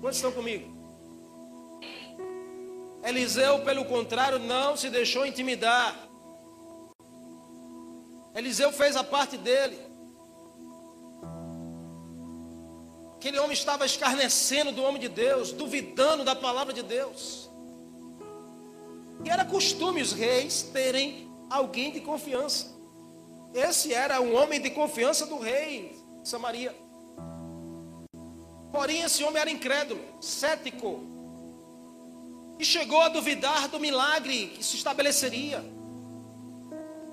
Quantos 0.00 0.18
estão 0.18 0.32
comigo? 0.32 0.76
Eliseu, 3.02 3.60
pelo 3.60 3.84
contrário, 3.84 4.38
não 4.38 4.76
se 4.76 4.90
deixou 4.90 5.24
intimidar. 5.24 6.08
Eliseu 8.34 8.72
fez 8.72 8.96
a 8.96 9.04
parte 9.04 9.36
dele. 9.36 9.78
Aquele 13.16 13.38
homem 13.38 13.54
estava 13.54 13.86
escarnecendo 13.86 14.72
do 14.72 14.82
homem 14.82 15.00
de 15.00 15.08
Deus, 15.08 15.50
duvidando 15.50 16.22
da 16.22 16.36
palavra 16.36 16.72
de 16.72 16.82
Deus. 16.82 17.50
E 19.26 19.28
era 19.28 19.44
costume 19.44 20.00
os 20.00 20.12
reis 20.12 20.62
terem 20.62 21.28
alguém 21.50 21.90
de 21.90 22.00
confiança. 22.00 22.72
Esse 23.52 23.92
era 23.92 24.20
um 24.20 24.36
homem 24.36 24.60
de 24.60 24.70
confiança 24.70 25.26
do 25.26 25.36
rei 25.40 25.98
Samaria. 26.22 26.72
Porém, 28.70 29.02
esse 29.02 29.24
homem 29.24 29.40
era 29.40 29.50
incrédulo, 29.50 30.00
cético, 30.20 31.00
e 32.56 32.64
chegou 32.64 33.00
a 33.00 33.08
duvidar 33.08 33.66
do 33.66 33.80
milagre 33.80 34.46
que 34.46 34.62
se 34.62 34.76
estabeleceria. 34.76 35.64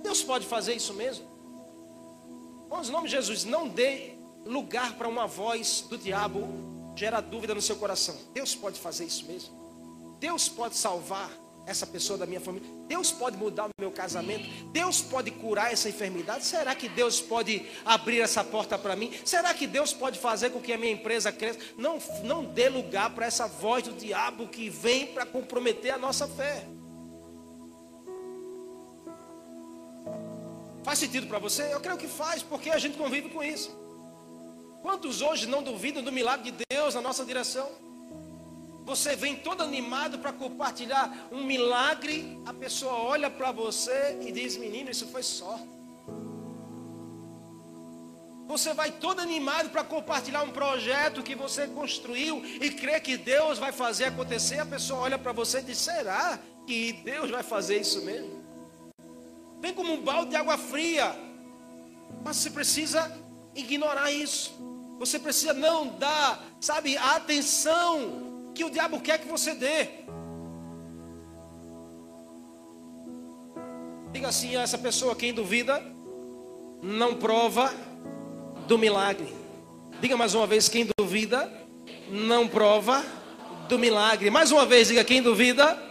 Deus 0.03 0.21
pode 0.21 0.45
fazer 0.45 0.75
isso 0.75 0.93
mesmo? 0.93 1.25
Bom, 2.69 2.79
em 2.79 2.91
nome 2.91 3.07
de 3.07 3.15
Jesus, 3.15 3.43
não 3.43 3.67
dê 3.67 4.13
lugar 4.45 4.93
para 4.97 5.07
uma 5.07 5.25
voz 5.25 5.81
do 5.89 5.97
diabo 5.97 6.47
gerar 6.95 7.21
dúvida 7.21 7.55
no 7.55 7.61
seu 7.61 7.75
coração. 7.75 8.15
Deus 8.35 8.53
pode 8.53 8.79
fazer 8.79 9.05
isso 9.05 9.25
mesmo? 9.25 10.15
Deus 10.19 10.47
pode 10.47 10.75
salvar 10.77 11.42
essa 11.65 11.85
pessoa 11.85 12.17
da 12.17 12.25
minha 12.25 12.41
família? 12.41 12.69
Deus 12.87 13.11
pode 13.11 13.37
mudar 13.37 13.65
o 13.65 13.69
meu 13.79 13.91
casamento? 13.91 14.43
Deus 14.71 15.01
pode 15.01 15.31
curar 15.31 15.71
essa 15.71 15.89
enfermidade? 15.89 16.45
Será 16.45 16.75
que 16.75 16.89
Deus 16.89 17.21
pode 17.21 17.65
abrir 17.85 18.21
essa 18.21 18.43
porta 18.43 18.77
para 18.77 18.95
mim? 18.95 19.11
Será 19.25 19.53
que 19.53 19.65
Deus 19.67 19.93
pode 19.93 20.19
fazer 20.19 20.49
com 20.49 20.61
que 20.61 20.73
a 20.73 20.77
minha 20.77 20.91
empresa 20.91 21.31
cresça? 21.31 21.59
Não, 21.77 21.99
não 22.23 22.43
dê 22.43 22.69
lugar 22.69 23.09
para 23.11 23.25
essa 23.25 23.47
voz 23.47 23.83
do 23.83 23.93
diabo 23.93 24.47
que 24.47 24.69
vem 24.69 25.07
para 25.07 25.25
comprometer 25.25 25.93
a 25.93 25.97
nossa 25.97 26.27
fé. 26.27 26.65
Faz 30.83 30.99
sentido 30.99 31.27
para 31.27 31.39
você? 31.39 31.73
Eu 31.73 31.79
creio 31.79 31.97
que 31.97 32.07
faz, 32.07 32.43
porque 32.43 32.69
a 32.69 32.77
gente 32.77 32.97
convive 32.97 33.29
com 33.29 33.41
isso. 33.41 33.71
Quantos 34.81 35.21
hoje 35.21 35.47
não 35.47 35.63
duvidam 35.63 36.03
do 36.03 36.11
milagre 36.11 36.51
de 36.51 36.65
Deus 36.69 36.93
na 36.93 37.01
nossa 37.01 37.23
direção? 37.23 37.69
Você 38.85 39.15
vem 39.15 39.35
todo 39.37 39.63
animado 39.63 40.19
para 40.19 40.33
compartilhar 40.33 41.29
um 41.31 41.43
milagre, 41.43 42.37
a 42.45 42.53
pessoa 42.53 42.93
olha 42.93 43.29
para 43.29 43.51
você 43.51 44.17
e 44.21 44.31
diz: 44.31 44.57
Menino, 44.57 44.91
isso 44.91 45.07
foi 45.07 45.23
sorte. 45.23 45.67
Você 48.45 48.73
vai 48.73 48.91
todo 48.91 49.21
animado 49.21 49.69
para 49.69 49.85
compartilhar 49.85 50.43
um 50.43 50.51
projeto 50.51 51.23
que 51.23 51.33
você 51.33 51.65
construiu 51.67 52.43
e 52.45 52.69
crê 52.71 52.99
que 52.99 53.15
Deus 53.15 53.57
vai 53.57 53.71
fazer 53.71 54.05
acontecer. 54.05 54.59
A 54.59 54.65
pessoa 54.65 54.99
olha 54.99 55.17
para 55.17 55.31
você 55.31 55.59
e 55.59 55.63
diz: 55.63 55.77
Será 55.77 56.37
que 56.67 56.91
Deus 56.91 57.31
vai 57.31 57.41
fazer 57.41 57.79
isso 57.79 58.01
mesmo? 58.03 58.43
Vem 59.61 59.73
como 59.73 59.93
um 59.93 60.01
balde 60.01 60.31
de 60.31 60.35
água 60.35 60.57
fria. 60.57 61.15
Mas 62.21 62.35
você 62.35 62.49
precisa 62.49 63.09
ignorar 63.55 64.11
isso. 64.11 64.51
Você 64.99 65.17
precisa 65.17 65.53
não 65.53 65.87
dar, 65.97 66.43
sabe, 66.59 66.97
atenção 66.97 68.32
que 68.53 68.63
o 68.63 68.69
diabo 68.69 68.99
quer 68.99 69.19
que 69.19 69.27
você 69.27 69.53
dê. 69.53 69.87
Diga 74.11 74.27
assim 74.27 74.55
a 74.55 74.61
essa 74.61 74.77
pessoa: 74.77 75.15
quem 75.15 75.33
duvida, 75.33 75.83
não 76.81 77.15
prova 77.15 77.73
do 78.67 78.77
milagre. 78.77 79.33
Diga 79.99 80.15
mais 80.15 80.35
uma 80.35 80.45
vez: 80.45 80.69
quem 80.69 80.87
duvida, 80.97 81.51
não 82.09 82.47
prova 82.47 83.03
do 83.67 83.79
milagre. 83.79 84.29
Mais 84.29 84.51
uma 84.51 84.65
vez, 84.65 84.89
diga: 84.89 85.03
quem 85.03 85.21
duvida, 85.21 85.81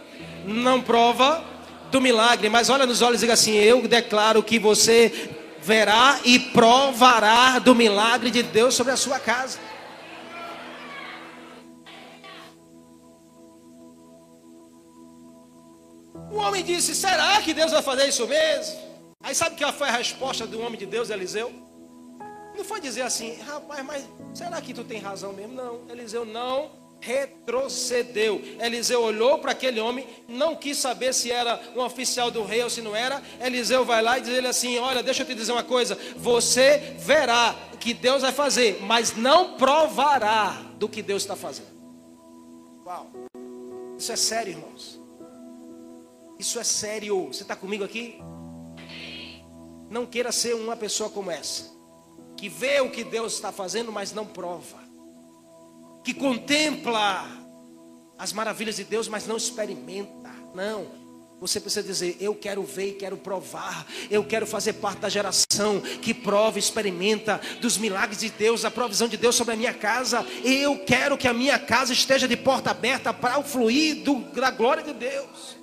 não 0.45 0.81
prova 0.81 1.43
do 1.91 1.99
milagre. 1.99 2.49
Mas 2.49 2.69
olha 2.69 2.85
nos 2.85 3.01
olhos 3.01 3.21
e 3.21 3.25
diga 3.25 3.33
assim: 3.33 3.53
eu 3.53 3.85
declaro 3.87 4.41
que 4.41 4.57
você 4.57 5.29
verá 5.61 6.19
e 6.23 6.39
provará 6.39 7.59
do 7.59 7.73
milagre 7.73 8.29
de 8.29 8.43
Deus 8.43 8.73
sobre 8.73 8.93
a 8.93 8.97
sua 8.97 9.19
casa. 9.19 9.59
O 16.33 16.37
homem 16.37 16.63
disse: 16.63 16.95
Será 16.95 17.39
que 17.41 17.53
Deus 17.53 17.71
vai 17.71 17.81
fazer 17.83 18.07
isso 18.07 18.27
mesmo? 18.27 18.79
Aí 19.21 19.35
sabe 19.35 19.55
que 19.55 19.71
foi 19.73 19.87
a 19.87 19.91
resposta 19.91 20.47
do 20.47 20.59
homem 20.59 20.77
de 20.77 20.87
Deus, 20.87 21.09
Eliseu? 21.09 21.53
Não 22.57 22.63
foi 22.63 22.81
dizer 22.81 23.01
assim, 23.01 23.35
rapaz, 23.41 23.83
mas 23.85 24.05
será 24.33 24.61
que 24.61 24.73
tu 24.73 24.83
tem 24.83 24.99
razão 24.99 25.33
mesmo? 25.33 25.53
Não, 25.53 25.81
Eliseu 25.89 26.25
não 26.25 26.71
retrocedeu. 26.99 28.41
Eliseu 28.59 29.01
olhou 29.01 29.39
para 29.39 29.51
aquele 29.51 29.79
homem, 29.79 30.07
não 30.27 30.55
quis 30.55 30.77
saber 30.77 31.13
se 31.13 31.31
era 31.31 31.59
um 31.75 31.81
oficial 31.81 32.31
do 32.31 32.43
rei 32.43 32.63
ou 32.63 32.69
se 32.69 32.81
não 32.81 32.95
era. 32.95 33.21
Eliseu 33.41 33.85
vai 33.85 34.01
lá 34.01 34.17
e 34.17 34.21
diz 34.21 34.29
ele 34.31 34.47
assim: 34.47 34.77
Olha, 34.79 35.03
deixa 35.03 35.21
eu 35.23 35.27
te 35.27 35.35
dizer 35.35 35.51
uma 35.51 35.63
coisa. 35.63 35.97
Você 36.15 36.95
verá 36.97 37.55
que 37.79 37.93
Deus 37.93 38.21
vai 38.21 38.31
fazer, 38.31 38.81
mas 38.81 39.15
não 39.15 39.55
provará 39.55 40.63
do 40.77 40.89
que 40.89 41.01
Deus 41.01 41.23
está 41.23 41.35
fazendo. 41.35 41.73
Uau, 42.85 43.11
isso 43.97 44.11
é 44.11 44.15
sério, 44.15 44.51
irmãos. 44.51 45.02
Isso 46.43 46.59
é 46.59 46.63
sério. 46.65 47.27
Você 47.27 47.43
está 47.43 47.55
comigo 47.55 47.85
aqui? 47.85 48.19
Não 49.89 50.05
queira 50.05 50.29
ser 50.29 50.53
uma 50.53 50.75
pessoa 50.75 51.09
como 51.09 51.31
essa, 51.31 51.71
que 52.35 52.49
vê 52.49 52.81
o 52.81 52.91
que 52.91 53.01
Deus 53.01 53.35
está 53.35 53.49
fazendo, 53.49 53.93
mas 53.93 54.11
não 54.11 54.25
prova, 54.25 54.77
que 56.03 56.13
contempla 56.13 57.25
as 58.17 58.33
maravilhas 58.33 58.75
de 58.75 58.83
Deus, 58.83 59.07
mas 59.07 59.25
não 59.25 59.37
experimenta. 59.37 60.29
Não. 60.53 60.85
Você 61.39 61.61
precisa 61.61 61.81
dizer: 61.81 62.17
Eu 62.19 62.35
quero 62.35 62.61
ver 62.63 62.89
e 62.89 62.93
quero 62.95 63.15
provar. 63.15 63.87
Eu 64.11 64.25
quero 64.25 64.45
fazer 64.45 64.73
parte 64.73 64.99
da 64.99 65.07
geração 65.07 65.79
que 66.01 66.13
prova, 66.13 66.59
experimenta 66.59 67.39
dos 67.61 67.77
milagres 67.77 68.19
de 68.19 68.29
Deus, 68.29 68.65
a 68.65 68.71
provisão 68.71 69.07
de 69.07 69.15
Deus 69.15 69.35
sobre 69.35 69.53
a 69.53 69.57
minha 69.57 69.73
casa. 69.73 70.27
Eu 70.43 70.83
quero 70.83 71.17
que 71.17 71.27
a 71.29 71.33
minha 71.33 71.57
casa 71.57 71.93
esteja 71.93 72.27
de 72.27 72.35
porta 72.35 72.71
aberta 72.71 73.13
para 73.13 73.39
o 73.39 73.43
fluir 73.45 74.03
da 74.33 74.51
glória 74.51 74.83
de 74.83 74.91
Deus. 74.91 75.62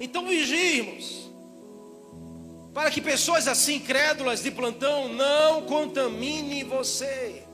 Então 0.00 0.26
vigimos, 0.26 1.30
para 2.72 2.90
que 2.90 3.00
pessoas 3.00 3.48
assim 3.48 3.80
crédulas 3.80 4.42
de 4.42 4.50
plantão 4.50 5.08
não 5.08 5.62
contamine 5.62 6.62
você. 6.62 7.44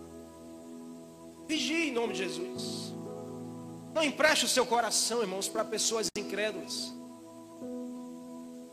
Vigie 1.46 1.88
em 1.88 1.92
nome 1.92 2.12
de 2.12 2.18
Jesus. 2.20 2.92
Não 3.94 4.02
empreste 4.02 4.44
o 4.44 4.48
seu 4.48 4.66
coração, 4.66 5.22
irmãos, 5.22 5.48
para 5.48 5.64
pessoas 5.64 6.08
incrédulas. 6.16 6.92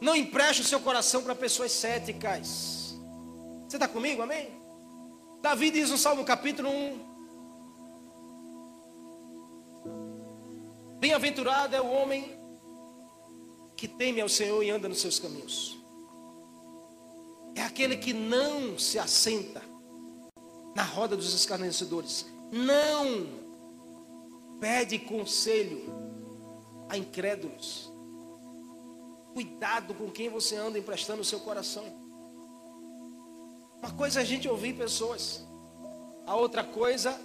Não 0.02 0.16
empreste 0.16 0.64
o 0.64 0.66
seu 0.66 0.80
coração 0.80 1.22
para 1.22 1.36
pessoas 1.36 1.72
céticas. 1.72 2.98
Você 3.68 3.78
está 3.78 3.88
comigo, 3.88 4.22
amém? 4.22 4.50
Davi 5.42 5.72
diz 5.72 5.92
no 5.92 5.98
Salmo 5.98 6.26
capítulo 6.26 6.70
1. 6.70 7.12
Bem-aventurado 11.00 11.76
é 11.76 11.82
o 11.82 11.88
homem 11.88 12.41
que 13.82 13.88
teme 13.88 14.22
ao 14.22 14.30
Senhor 14.30 14.62
e 14.62 14.70
anda 14.70 14.88
nos 14.88 15.02
seus 15.02 15.18
caminhos. 15.18 15.76
É 17.56 17.64
aquele 17.64 17.98
que 17.98 18.14
não 18.14 18.78
se 18.78 19.00
assenta 19.00 19.60
na 20.76 20.84
roda 20.84 21.18
dos 21.18 21.34
escarnecedores. 21.34 22.28
Não 22.52 23.26
pede 24.60 25.00
conselho 25.00 25.82
a 26.90 26.96
incrédulos. 26.96 27.92
Cuidado 29.34 29.96
com 29.96 30.12
quem 30.12 30.30
você 30.30 30.56
anda 30.56 30.78
emprestando 30.78 31.24
o 31.24 31.26
seu 31.26 31.40
coração. 31.40 31.84
Uma 33.80 33.94
coisa 33.94 34.20
é 34.20 34.22
a 34.22 34.26
gente 34.26 34.48
ouvir 34.48 34.78
pessoas, 34.78 35.44
a 36.28 36.36
outra 36.36 36.64
coisa 36.64 37.20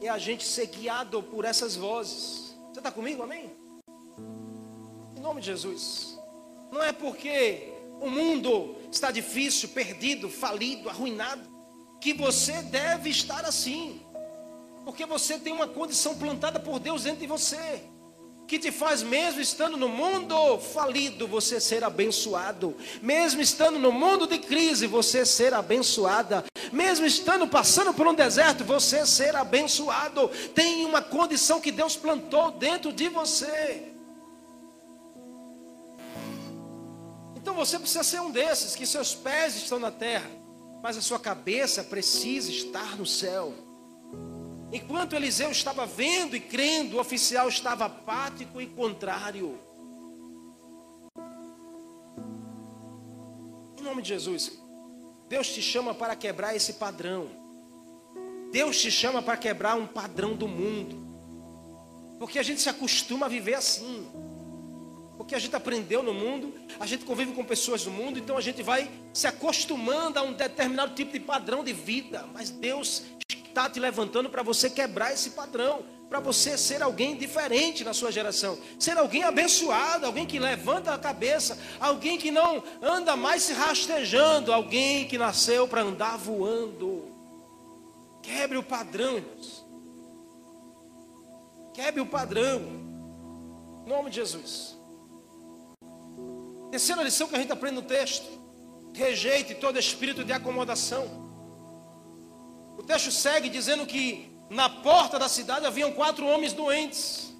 é 0.00 0.08
a 0.08 0.18
gente 0.18 0.44
ser 0.44 0.66
guiado 0.66 1.22
por 1.22 1.44
essas 1.44 1.76
vozes. 1.76 2.58
Você 2.72 2.80
está 2.80 2.90
comigo, 2.90 3.22
amém? 3.22 3.59
Nome 5.30 5.42
de 5.42 5.46
Jesus. 5.46 6.18
Não 6.72 6.82
é 6.82 6.90
porque 6.90 7.72
o 8.00 8.10
mundo 8.10 8.74
está 8.90 9.12
difícil, 9.12 9.68
perdido, 9.68 10.28
falido, 10.28 10.88
arruinado, 10.88 11.48
que 12.00 12.12
você 12.12 12.60
deve 12.62 13.10
estar 13.10 13.44
assim. 13.44 14.00
Porque 14.84 15.06
você 15.06 15.38
tem 15.38 15.52
uma 15.52 15.68
condição 15.68 16.18
plantada 16.18 16.58
por 16.58 16.80
Deus 16.80 17.04
dentro 17.04 17.20
de 17.20 17.28
você 17.28 17.80
que 18.48 18.58
te 18.58 18.72
faz, 18.72 19.04
mesmo 19.04 19.40
estando 19.40 19.76
no 19.76 19.88
mundo 19.88 20.58
falido, 20.58 21.28
você 21.28 21.60
ser 21.60 21.84
abençoado, 21.84 22.76
mesmo 23.00 23.40
estando 23.40 23.78
no 23.78 23.92
mundo 23.92 24.26
de 24.26 24.38
crise, 24.38 24.88
você 24.88 25.24
ser 25.24 25.54
abençoada, 25.54 26.44
mesmo 26.72 27.06
estando 27.06 27.46
passando 27.46 27.94
por 27.94 28.08
um 28.08 28.14
deserto, 28.14 28.64
você 28.64 29.06
ser 29.06 29.36
abençoado. 29.36 30.26
Tem 30.52 30.84
uma 30.84 31.00
condição 31.00 31.60
que 31.60 31.70
Deus 31.70 31.94
plantou 31.94 32.50
dentro 32.50 32.92
de 32.92 33.08
você. 33.08 33.90
Então 37.40 37.54
você 37.54 37.78
precisa 37.78 38.02
ser 38.02 38.20
um 38.20 38.30
desses, 38.30 38.76
que 38.76 38.86
seus 38.86 39.14
pés 39.14 39.56
estão 39.56 39.78
na 39.78 39.90
terra, 39.90 40.30
mas 40.82 40.96
a 40.96 41.02
sua 41.02 41.18
cabeça 41.18 41.82
precisa 41.82 42.50
estar 42.50 42.96
no 42.96 43.06
céu. 43.06 43.54
Enquanto 44.72 45.16
Eliseu 45.16 45.50
estava 45.50 45.84
vendo 45.86 46.36
e 46.36 46.40
crendo, 46.40 46.96
o 46.96 47.00
oficial 47.00 47.48
estava 47.48 47.86
apático 47.86 48.60
e 48.60 48.66
contrário. 48.66 49.58
nome 53.90 54.02
de 54.02 54.08
Jesus. 54.08 54.52
Deus 55.28 55.48
te 55.48 55.60
chama 55.60 55.94
para 55.94 56.14
quebrar 56.14 56.54
esse 56.54 56.74
padrão. 56.74 57.28
Deus 58.52 58.80
te 58.80 58.90
chama 58.90 59.20
para 59.20 59.36
quebrar 59.36 59.76
um 59.76 59.86
padrão 59.86 60.34
do 60.34 60.46
mundo. 60.46 60.96
Porque 62.18 62.38
a 62.38 62.42
gente 62.42 62.60
se 62.60 62.68
acostuma 62.68 63.26
a 63.26 63.28
viver 63.28 63.54
assim. 63.54 64.06
Porque 65.30 65.36
a 65.36 65.40
gente 65.46 65.54
aprendeu 65.54 66.02
no 66.02 66.12
mundo, 66.12 66.52
a 66.80 66.84
gente 66.86 67.04
convive 67.04 67.30
com 67.30 67.44
pessoas 67.44 67.84
do 67.84 67.90
mundo, 67.92 68.18
então 68.18 68.36
a 68.36 68.40
gente 68.40 68.64
vai 68.64 68.90
se 69.14 69.28
acostumando 69.28 70.18
a 70.18 70.22
um 70.22 70.32
determinado 70.32 70.92
tipo 70.92 71.12
de 71.12 71.20
padrão 71.20 71.62
de 71.62 71.72
vida. 71.72 72.26
Mas 72.34 72.50
Deus 72.50 73.04
está 73.30 73.70
te 73.70 73.78
levantando 73.78 74.28
para 74.28 74.42
você 74.42 74.68
quebrar 74.68 75.12
esse 75.12 75.30
padrão, 75.30 75.84
para 76.08 76.18
você 76.18 76.58
ser 76.58 76.82
alguém 76.82 77.16
diferente 77.16 77.84
na 77.84 77.94
sua 77.94 78.10
geração, 78.10 78.58
ser 78.76 78.98
alguém 78.98 79.22
abençoado, 79.22 80.04
alguém 80.04 80.26
que 80.26 80.36
levanta 80.36 80.92
a 80.92 80.98
cabeça, 80.98 81.56
alguém 81.78 82.18
que 82.18 82.32
não 82.32 82.60
anda 82.82 83.14
mais 83.14 83.44
se 83.44 83.52
rastejando, 83.52 84.52
alguém 84.52 85.06
que 85.06 85.16
nasceu 85.16 85.68
para 85.68 85.82
andar 85.82 86.18
voando. 86.18 87.04
Quebre 88.20 88.58
o 88.58 88.64
padrão, 88.64 89.18
irmãos. 89.18 89.64
Quebre 91.72 92.00
o 92.00 92.06
padrão. 92.06 92.62
Em 93.86 93.88
nome 93.88 94.10
de 94.10 94.16
Jesus. 94.16 94.79
Terceira 96.70 97.02
lição 97.02 97.26
que 97.26 97.34
a 97.34 97.38
gente 97.38 97.52
aprende 97.52 97.76
no 97.76 97.82
texto: 97.82 98.26
rejeite 98.94 99.54
todo 99.54 99.78
espírito 99.78 100.24
de 100.24 100.32
acomodação. 100.32 101.28
O 102.78 102.82
texto 102.82 103.10
segue 103.10 103.48
dizendo 103.48 103.84
que 103.86 104.30
na 104.48 104.68
porta 104.68 105.18
da 105.18 105.28
cidade 105.28 105.66
haviam 105.66 105.92
quatro 105.92 106.26
homens 106.26 106.52
doentes. 106.52 107.30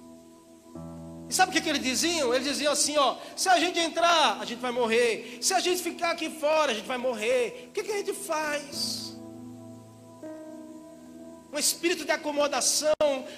E 1.29 1.33
sabe 1.33 1.49
o 1.49 1.53
que, 1.53 1.61
que 1.61 1.69
eles 1.69 1.81
diziam? 1.81 2.33
Eles 2.33 2.45
diziam 2.45 2.73
assim: 2.73 2.97
ó, 2.97 3.15
se 3.35 3.47
a 3.47 3.57
gente 3.57 3.79
entrar, 3.79 4.39
a 4.41 4.45
gente 4.45 4.59
vai 4.59 4.71
morrer. 4.71 5.39
Se 5.41 5.53
a 5.53 5.59
gente 5.59 5.81
ficar 5.81 6.11
aqui 6.11 6.29
fora, 6.29 6.71
a 6.71 6.75
gente 6.75 6.87
vai 6.87 6.97
morrer. 6.97 7.67
O 7.69 7.71
que, 7.71 7.83
que 7.83 7.91
a 7.91 7.97
gente 7.97 8.13
faz? 8.13 9.17
Um 11.53 11.57
espírito 11.57 12.05
de 12.05 12.11
acomodação 12.11 12.93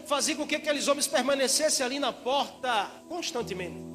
fazia 0.05 0.35
com 0.35 0.45
que 0.45 0.55
aqueles 0.55 0.87
homens 0.87 1.07
permanecessem 1.07 1.85
ali 1.85 1.99
na 1.99 2.11
porta 2.11 2.89
constantemente. 3.07 3.92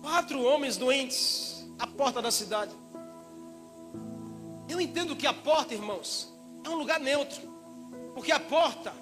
Quatro 0.00 0.42
homens 0.42 0.76
doentes 0.76 1.66
à 1.78 1.86
porta 1.86 2.22
da 2.22 2.30
cidade. 2.30 2.74
Eu 4.68 4.80
entendo 4.80 5.16
que 5.16 5.26
a 5.26 5.32
porta, 5.32 5.74
irmãos, 5.74 6.32
é 6.64 6.68
um 6.68 6.76
lugar 6.76 7.00
neutro. 7.00 7.40
Porque 8.14 8.32
a 8.32 8.40
porta, 8.40 8.92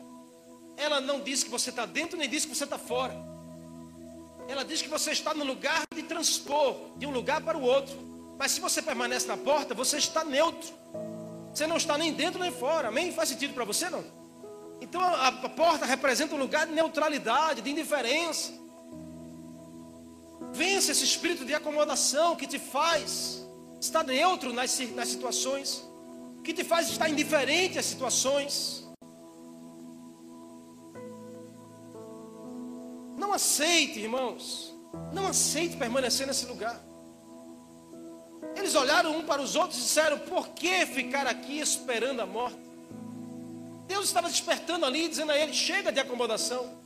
ela 0.77 1.01
não 1.01 1.21
diz 1.21 1.43
que 1.43 1.51
você 1.51 1.71
está 1.71 1.87
dentro, 1.87 2.19
nem 2.19 2.29
diz 2.29 2.45
que 2.45 2.55
você 2.55 2.65
está 2.65 2.79
fora. 2.79 3.15
Ela 4.49 4.65
diz 4.65 4.81
que 4.81 4.89
você 4.89 5.11
está 5.13 5.35
no 5.35 5.45
lugar 5.45 5.83
de 5.95 6.03
transpor 6.03 6.75
de 6.97 7.07
um 7.07 7.11
lugar 7.11 7.43
para 7.43 7.59
o 7.59 7.63
outro. 7.63 7.97
Mas 8.39 8.53
se 8.53 8.61
você 8.61 8.81
permanece 8.81 9.27
na 9.27 9.37
porta, 9.37 9.75
você 9.75 9.99
está 9.99 10.25
neutro. 10.25 10.73
Você 11.53 11.67
não 11.67 11.77
está 11.77 11.99
nem 11.99 12.13
dentro 12.13 12.41
nem 12.41 12.51
fora. 12.51 12.89
Amém? 12.89 13.13
Faz 13.13 13.29
sentido 13.29 13.53
para 13.53 13.65
você 13.65 13.91
não? 13.91 14.05
Então 14.81 15.01
a, 15.01 15.29
a 15.29 15.49
porta 15.49 15.85
representa 15.85 16.35
um 16.35 16.39
lugar 16.39 16.67
de 16.67 16.73
neutralidade, 16.73 17.61
de 17.61 17.71
indiferença. 17.71 18.53
Vence 20.53 20.93
esse 20.93 21.05
espírito 21.05 21.45
de 21.45 21.55
acomodação 21.55 22.37
que 22.37 22.47
te 22.47 22.59
faz 22.59 23.47
estar 23.81 24.05
neutro 24.05 24.53
nas, 24.53 24.79
nas 24.95 25.09
situações, 25.09 25.85
que 26.43 26.53
te 26.53 26.65
faz 26.65 26.89
estar 26.89 27.09
indiferente 27.09 27.79
às 27.79 27.87
situações. 27.87 28.87
Não 33.17 33.33
aceite, 33.33 34.01
irmãos, 34.01 34.75
não 35.13 35.27
aceite 35.27 35.77
permanecer 35.77 36.27
nesse 36.27 36.47
lugar. 36.47 36.81
Eles 38.57 38.75
olharam 38.75 39.17
um 39.17 39.25
para 39.25 39.43
os 39.43 39.55
outros 39.55 39.79
e 39.79 39.83
disseram: 39.83 40.19
Por 40.19 40.49
que 40.49 40.87
ficar 40.87 41.27
aqui 41.27 41.61
esperando 41.61 42.21
a 42.21 42.27
morte? 42.27 42.59
Deus 43.87 44.07
estava 44.07 44.29
despertando 44.29 44.85
ali, 44.85 45.09
dizendo 45.09 45.33
a 45.33 45.39
ele: 45.39 45.53
Chega 45.53 45.93
de 45.93 46.01
acomodação. 46.01 46.79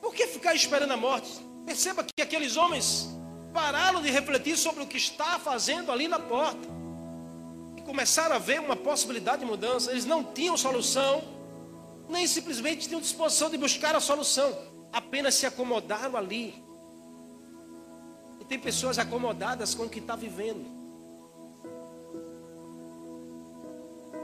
Por 0.00 0.14
que 0.14 0.26
ficar 0.26 0.54
esperando 0.54 0.92
a 0.92 0.96
morte? 0.96 1.51
Perceba 1.64 2.04
que 2.04 2.22
aqueles 2.22 2.56
homens 2.56 3.08
pararam 3.52 4.02
de 4.02 4.10
refletir 4.10 4.56
sobre 4.56 4.82
o 4.82 4.86
que 4.86 4.96
está 4.96 5.38
fazendo 5.38 5.92
ali 5.92 6.08
na 6.08 6.18
porta 6.18 6.68
e 7.76 7.82
começaram 7.82 8.34
a 8.34 8.38
ver 8.38 8.60
uma 8.60 8.76
possibilidade 8.76 9.40
de 9.40 9.46
mudança. 9.46 9.90
Eles 9.90 10.04
não 10.04 10.24
tinham 10.24 10.56
solução, 10.56 11.22
nem 12.08 12.26
simplesmente 12.26 12.88
tinham 12.88 13.00
disposição 13.00 13.50
de 13.50 13.56
buscar 13.56 13.94
a 13.94 14.00
solução, 14.00 14.56
apenas 14.92 15.34
se 15.34 15.46
acomodaram 15.46 16.16
ali. 16.16 16.62
E 18.40 18.44
tem 18.44 18.58
pessoas 18.58 18.98
acomodadas 18.98 19.74
com 19.74 19.84
o 19.84 19.88
que 19.88 20.00
está 20.00 20.16
vivendo. 20.16 20.82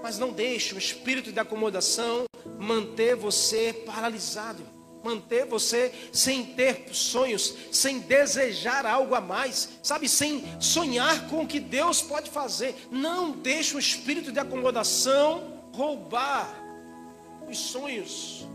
Mas 0.03 0.19
não 0.19 0.33
deixe 0.33 0.75
o 0.75 0.79
espírito 0.79 1.33
de 1.33 1.41
acomodação 1.41 2.25
manter 2.59 3.15
você 3.17 3.73
paralisado 3.73 4.78
manter 5.09 5.47
você 5.47 5.93
sem 6.13 6.45
ter 6.45 6.89
sonhos, 6.93 7.55
sem 7.73 7.99
desejar 7.99 8.85
algo 8.85 9.15
a 9.15 9.21
mais, 9.21 9.71
sabe, 9.83 10.09
sem 10.09 10.45
sonhar 10.61 11.29
com 11.29 11.43
o 11.43 11.47
que 11.47 11.59
Deus 11.59 12.03
pode 12.03 12.31
fazer. 12.31 12.75
Não 12.91 13.31
deixe 13.31 13.75
o 13.75 13.79
espírito 13.79 14.31
de 14.31 14.39
acomodação 14.39 15.71
roubar 15.73 16.47
os 17.49 17.59
sonhos 17.59 18.47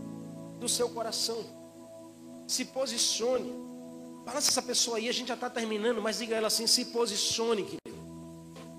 do 0.60 0.68
seu 0.68 0.88
coração. 0.88 1.44
Se 2.46 2.64
posicione. 2.66 3.52
Balança 4.24 4.50
essa 4.50 4.62
pessoa 4.62 4.96
aí, 4.96 5.08
a 5.08 5.12
gente 5.12 5.28
já 5.28 5.34
está 5.34 5.50
terminando, 5.50 6.00
mas 6.00 6.18
diga 6.18 6.36
ela 6.36 6.46
assim: 6.46 6.66
se 6.66 6.86
posicione, 6.86 7.64
querido. 7.64 8.04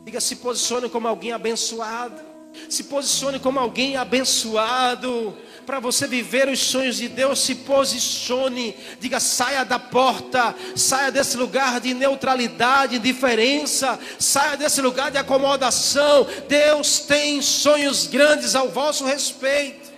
Diga, 0.06 0.22
se 0.22 0.38
posicione 0.38 0.90
como 0.90 1.08
alguém 1.08 1.34
abençoado. 1.34 2.36
Se 2.70 2.86
posicione 2.86 3.38
como 3.40 3.60
alguém 3.60 3.98
abençoado 3.98 5.38
para 5.66 5.80
você 5.80 6.08
viver 6.08 6.48
os 6.48 6.60
sonhos 6.60 6.98
de 6.98 7.08
Deus, 7.08 7.40
se 7.40 7.56
posicione, 7.56 8.76
diga: 9.00 9.20
saia 9.20 9.66
da 9.66 9.80
porta, 9.80 10.56
saia 10.76 11.12
desse 11.12 11.36
lugar 11.36 11.82
de 11.82 11.94
neutralidade, 11.94 12.98
indiferença, 12.98 14.00
saia 14.20 14.56
desse 14.56 14.82
lugar 14.82 15.12
de 15.12 15.18
acomodação. 15.18 16.28
Deus 16.48 17.00
tem 17.00 17.42
sonhos 17.42 18.08
grandes 18.08 18.56
ao 18.56 18.70
vosso 18.70 19.04
respeito. 19.06 19.94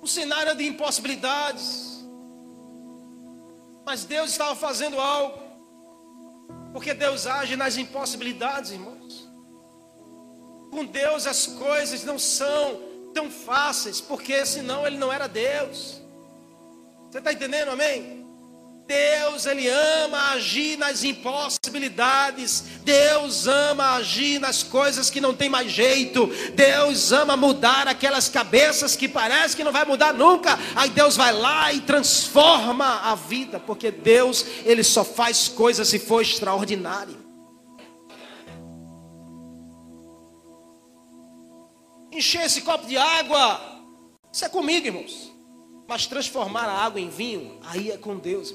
O 0.00 0.06
cenário 0.06 0.54
de 0.56 0.66
impossibilidades, 0.66 2.04
mas 3.86 4.04
Deus 4.04 4.30
estava 4.30 4.54
fazendo 4.54 5.00
algo, 5.00 5.38
porque 6.72 6.92
Deus 6.92 7.26
age 7.26 7.56
nas 7.56 7.76
impossibilidades, 7.76 8.70
irmãos. 8.70 9.03
Com 10.74 10.84
Deus 10.84 11.24
as 11.24 11.46
coisas 11.46 12.02
não 12.02 12.18
são 12.18 12.80
tão 13.14 13.30
fáceis, 13.30 14.00
porque 14.00 14.44
senão 14.44 14.84
ele 14.84 14.98
não 14.98 15.12
era 15.12 15.28
Deus. 15.28 16.02
Você 17.08 17.18
está 17.18 17.32
entendendo, 17.32 17.68
amém? 17.68 18.26
Deus, 18.84 19.46
Ele 19.46 19.68
ama 19.68 20.32
agir 20.32 20.76
nas 20.76 21.04
impossibilidades. 21.04 22.64
Deus 22.82 23.46
ama 23.46 23.92
agir 23.94 24.40
nas 24.40 24.64
coisas 24.64 25.10
que 25.10 25.20
não 25.20 25.32
tem 25.32 25.48
mais 25.48 25.70
jeito. 25.70 26.26
Deus 26.54 27.12
ama 27.12 27.36
mudar 27.36 27.86
aquelas 27.86 28.28
cabeças 28.28 28.96
que 28.96 29.08
parece 29.08 29.56
que 29.56 29.62
não 29.62 29.70
vai 29.70 29.84
mudar 29.84 30.12
nunca. 30.12 30.58
Aí 30.74 30.90
Deus 30.90 31.16
vai 31.16 31.32
lá 31.32 31.72
e 31.72 31.82
transforma 31.82 33.00
a 33.04 33.14
vida, 33.14 33.60
porque 33.60 33.92
Deus, 33.92 34.44
Ele 34.64 34.82
só 34.82 35.04
faz 35.04 35.46
coisas 35.46 35.86
se 35.86 36.00
for 36.00 36.20
extraordinário. 36.20 37.23
Encher 42.16 42.44
esse 42.44 42.62
copo 42.62 42.86
de 42.86 42.96
água. 42.96 43.60
Isso 44.32 44.44
é 44.44 44.48
comigo, 44.48 44.86
irmãos. 44.86 45.32
Mas 45.86 46.06
transformar 46.06 46.64
a 46.64 46.84
água 46.84 47.00
em 47.00 47.10
vinho, 47.10 47.58
aí 47.62 47.90
é 47.90 47.98
com 47.98 48.16
Deus. 48.16 48.54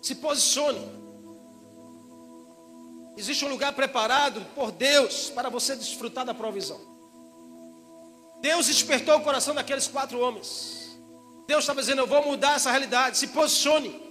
Se 0.00 0.14
posicione. 0.14 0.98
Existe 3.16 3.44
um 3.44 3.48
lugar 3.48 3.72
preparado 3.72 4.40
por 4.54 4.70
Deus 4.70 5.28
para 5.28 5.48
você 5.48 5.74
desfrutar 5.74 6.24
da 6.24 6.32
provisão. 6.32 6.80
Deus 8.40 8.66
despertou 8.66 9.16
o 9.16 9.22
coração 9.22 9.54
daqueles 9.54 9.88
quatro 9.88 10.20
homens. 10.20 10.98
Deus 11.46 11.64
estava 11.64 11.80
dizendo: 11.80 12.02
Eu 12.02 12.06
vou 12.06 12.24
mudar 12.24 12.54
essa 12.54 12.70
realidade. 12.70 13.18
Se 13.18 13.28
posicione. 13.28 14.07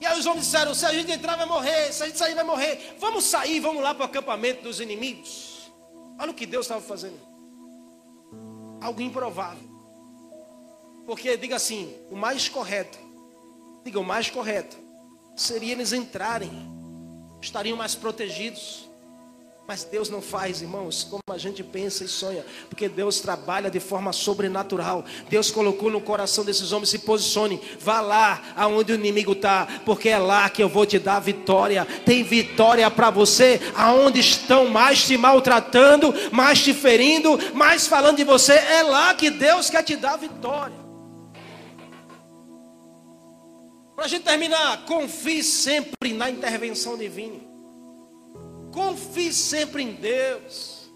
E 0.00 0.06
aí 0.06 0.18
os 0.18 0.26
homens 0.26 0.44
disseram: 0.46 0.74
se 0.74 0.86
a 0.86 0.92
gente 0.92 1.10
entrar, 1.10 1.36
vai 1.36 1.46
morrer. 1.46 1.92
Se 1.92 2.02
a 2.02 2.06
gente 2.06 2.18
sair, 2.18 2.34
vai 2.34 2.44
morrer. 2.44 2.96
Vamos 2.98 3.24
sair, 3.24 3.60
vamos 3.60 3.82
lá 3.82 3.94
para 3.94 4.02
o 4.02 4.06
acampamento 4.06 4.62
dos 4.62 4.80
inimigos. 4.80 5.72
Olha 6.18 6.30
o 6.30 6.34
que 6.34 6.46
Deus 6.46 6.66
estava 6.66 6.80
fazendo. 6.80 7.18
Algo 8.80 9.00
improvável. 9.00 9.68
Porque, 11.06 11.36
diga 11.36 11.56
assim: 11.56 11.94
o 12.10 12.16
mais 12.16 12.48
correto, 12.48 12.98
diga 13.84 13.98
o 13.98 14.04
mais 14.04 14.30
correto, 14.30 14.76
seria 15.34 15.72
eles 15.72 15.92
entrarem, 15.92 16.50
estariam 17.40 17.76
mais 17.76 17.94
protegidos, 17.94 18.88
Mas 19.68 19.84
Deus 19.84 20.08
não 20.08 20.22
faz, 20.22 20.62
irmãos, 20.62 21.04
como 21.04 21.20
a 21.30 21.36
gente 21.36 21.62
pensa 21.62 22.02
e 22.02 22.08
sonha, 22.08 22.42
porque 22.70 22.88
Deus 22.88 23.20
trabalha 23.20 23.70
de 23.70 23.78
forma 23.78 24.14
sobrenatural. 24.14 25.04
Deus 25.28 25.50
colocou 25.50 25.90
no 25.90 26.00
coração 26.00 26.42
desses 26.42 26.72
homens: 26.72 26.88
se 26.88 27.00
posicione, 27.00 27.60
vá 27.78 28.00
lá 28.00 28.42
aonde 28.56 28.92
o 28.92 28.94
inimigo 28.94 29.32
está, 29.32 29.68
porque 29.84 30.08
é 30.08 30.16
lá 30.16 30.48
que 30.48 30.62
eu 30.62 30.70
vou 30.70 30.86
te 30.86 30.98
dar 30.98 31.20
vitória. 31.20 31.86
Tem 32.06 32.22
vitória 32.22 32.90
para 32.90 33.10
você, 33.10 33.60
aonde 33.76 34.20
estão 34.20 34.70
mais 34.70 35.06
te 35.06 35.18
maltratando, 35.18 36.14
mais 36.32 36.62
te 36.62 36.72
ferindo, 36.72 37.38
mais 37.52 37.86
falando 37.86 38.16
de 38.16 38.24
você, 38.24 38.54
é 38.54 38.82
lá 38.82 39.12
que 39.12 39.28
Deus 39.28 39.68
quer 39.68 39.82
te 39.82 39.96
dar 39.96 40.16
vitória. 40.16 40.78
Para 43.94 44.06
a 44.06 44.08
gente 44.08 44.22
terminar, 44.22 44.86
confie 44.86 45.42
sempre 45.42 46.14
na 46.14 46.30
intervenção 46.30 46.96
divina. 46.96 47.47
Confie 48.72 49.32
sempre 49.32 49.82
em 49.82 49.94
Deus. 49.94 50.90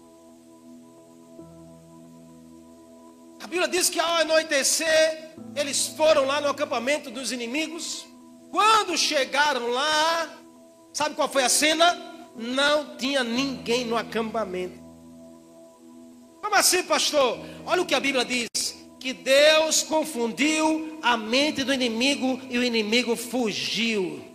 A 3.41 3.47
Bíblia 3.47 3.67
diz 3.67 3.89
que 3.89 3.99
ao 3.99 4.21
anoitecer, 4.21 5.35
eles 5.55 5.87
foram 5.87 6.25
lá 6.25 6.39
no 6.39 6.49
acampamento 6.49 7.11
dos 7.11 7.31
inimigos. 7.31 8.05
Quando 8.49 8.97
chegaram 8.97 9.67
lá, 9.69 10.29
sabe 10.93 11.15
qual 11.15 11.27
foi 11.27 11.43
a 11.43 11.49
cena? 11.49 12.31
Não 12.35 12.95
tinha 12.95 13.23
ninguém 13.23 13.85
no 13.85 13.97
acampamento. 13.97 14.81
Como 16.41 16.55
assim, 16.55 16.83
pastor? 16.83 17.39
Olha 17.65 17.81
o 17.81 17.85
que 17.85 17.95
a 17.95 17.99
Bíblia 17.99 18.23
diz: 18.23 18.47
que 19.03 19.11
Deus 19.11 19.83
confundiu 19.83 20.97
a 21.01 21.17
mente 21.17 21.65
do 21.65 21.73
inimigo 21.73 22.39
e 22.49 22.57
o 22.57 22.63
inimigo 22.63 23.17
fugiu. 23.17 24.32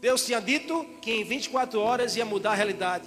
Deus 0.00 0.24
tinha 0.24 0.40
dito 0.40 0.84
que 1.02 1.10
em 1.10 1.24
24 1.24 1.78
horas 1.78 2.16
ia 2.16 2.24
mudar 2.24 2.52
a 2.52 2.54
realidade. 2.54 3.04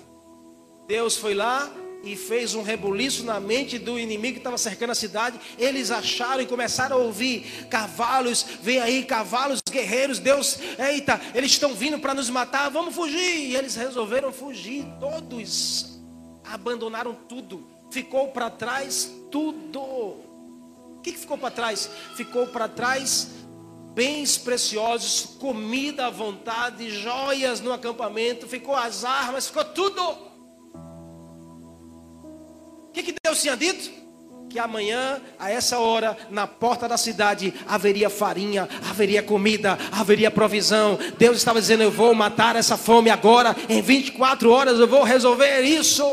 Deus 0.88 1.18
foi 1.18 1.34
lá 1.34 1.72
e 2.04 2.16
fez 2.18 2.54
um 2.54 2.62
rebuliço 2.62 3.24
na 3.24 3.39
mente 3.39 3.80
do 3.80 3.98
inimigo 3.98 4.34
que 4.34 4.39
estava 4.39 4.58
cercando 4.58 4.91
a 4.91 4.96
cidade. 4.96 5.39
Eles 5.58 5.89
acharam 5.89 6.41
e 6.41 6.46
começaram 6.46 6.98
a 6.98 7.00
ouvir 7.00 7.68
cavalos, 7.70 8.46
vem 8.62 8.80
aí 8.80 9.06
cavalos 9.06 9.62
guerreiros. 9.72 10.20
Deus, 10.20 10.60
eita, 10.78 11.20
eles 11.34 11.52
estão 11.52 11.74
vindo 11.74 11.98
para 11.98 12.14
nos 12.14 12.30
matar, 12.30 12.70
vamos 12.70 12.94
fugir. 12.94 13.50
E 13.50 13.56
eles 13.56 13.76
resolveram 13.76 14.32
fugir. 14.32 14.86
Todos 15.00 16.00
abandonaram 16.44 17.16
tudo. 17.28 17.66
Ficou 17.89 18.28
para 18.28 18.50
trás 18.50 19.10
tudo. 19.32 19.80
O 19.80 21.00
que, 21.02 21.14
que 21.14 21.20
ficou 21.20 21.38
para 21.38 21.52
trás? 21.52 21.89
Ficou 22.16 22.48
para 22.48 22.68
trás 22.68 23.30
bens 23.94 24.38
preciosos, 24.38 25.38
comida 25.39 26.08
à 26.08 26.10
vontade, 26.10 26.89
joias 26.89 27.62
no 27.62 27.72
acampamento, 27.72 28.48
ficou 28.48 28.76
as 28.76 29.06
armas, 29.06 29.48
ficou 29.48 29.64
tudo. 29.66 30.02
O 32.88 32.91
que, 32.91 33.04
que 33.04 33.16
Deus 33.24 33.41
tinha 33.41 33.56
dito? 33.56 34.04
Que 34.50 34.60
amanhã, 34.60 35.22
a 35.39 35.50
essa 35.50 35.80
hora, 35.80 36.18
na 36.30 36.46
porta 36.46 36.88
da 36.88 36.98
cidade, 36.98 37.54
haveria 37.68 38.10
farinha, 38.10 38.68
haveria 38.88 39.24
comida, 39.24 39.78
haveria 39.91 40.30
provisão. 40.30 40.98
Deus 41.18 41.38
estava 41.38 41.60
dizendo: 41.60 41.82
Eu 41.82 41.91
vou 41.91 42.14
matar 42.14 42.56
essa 42.56 42.78
fome 42.78 43.10
agora, 43.10 43.56
em 43.68 43.82
24 43.82 44.52
horas 44.52 44.80
eu 44.80 44.88
vou 44.88 45.04
resolver 45.04 45.62
isso. 45.62 46.04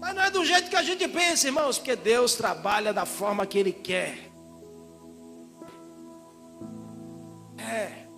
Mas 0.00 0.14
não 0.14 0.22
é 0.22 0.30
do 0.30 0.44
jeito 0.44 0.70
que 0.70 0.76
a 0.76 0.82
gente 0.82 1.06
pensa, 1.08 1.46
irmãos, 1.46 1.76
porque 1.76 1.94
Deus 1.94 2.34
trabalha 2.34 2.90
da 2.92 3.04
forma 3.04 3.44
que 3.44 3.58
Ele 3.58 3.72
quer. 3.72 4.29
É. 7.70 8.10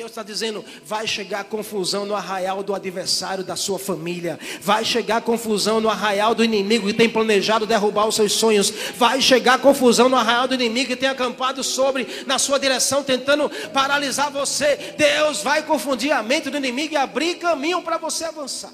Deus 0.00 0.12
está 0.12 0.22
dizendo: 0.22 0.64
vai 0.82 1.06
chegar 1.06 1.44
confusão 1.44 2.06
no 2.06 2.14
arraial 2.14 2.62
do 2.62 2.74
adversário 2.74 3.44
da 3.44 3.54
sua 3.54 3.78
família, 3.78 4.38
vai 4.62 4.82
chegar 4.82 5.20
confusão 5.20 5.78
no 5.78 5.90
arraial 5.90 6.34
do 6.34 6.42
inimigo 6.42 6.86
que 6.86 6.94
tem 6.94 7.08
planejado 7.08 7.66
derrubar 7.66 8.06
os 8.06 8.14
seus 8.14 8.32
sonhos, 8.32 8.70
vai 8.96 9.20
chegar 9.20 9.58
confusão 9.58 10.08
no 10.08 10.16
arraial 10.16 10.48
do 10.48 10.54
inimigo 10.54 10.88
que 10.88 10.96
tem 10.96 11.08
acampado 11.08 11.62
sobre 11.62 12.24
na 12.26 12.38
sua 12.38 12.58
direção, 12.58 13.02
tentando 13.02 13.50
paralisar 13.74 14.30
você. 14.30 14.94
Deus 14.96 15.42
vai 15.42 15.62
confundir 15.64 16.12
a 16.12 16.22
mente 16.22 16.48
do 16.48 16.56
inimigo 16.56 16.94
e 16.94 16.96
abrir 16.96 17.34
caminho 17.34 17.82
para 17.82 17.98
você 17.98 18.24
avançar. 18.24 18.72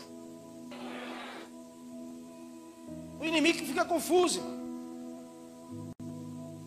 O 3.19 3.25
inimigo 3.25 3.59
que 3.59 3.67
fica 3.67 3.85
confuso, 3.85 4.43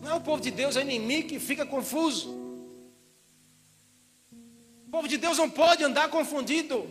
não 0.01 0.11
é 0.11 0.13
o 0.15 0.19
povo 0.19 0.41
de 0.41 0.51
Deus, 0.51 0.75
é 0.75 0.79
o 0.79 0.81
inimigo 0.81 1.29
que 1.29 1.39
fica 1.39 1.65
confuso. 1.65 2.38
O 4.89 4.91
povo 4.91 5.07
de 5.07 5.17
Deus 5.17 5.37
não 5.37 5.47
pode 5.47 5.83
andar 5.83 6.09
confundido, 6.09 6.83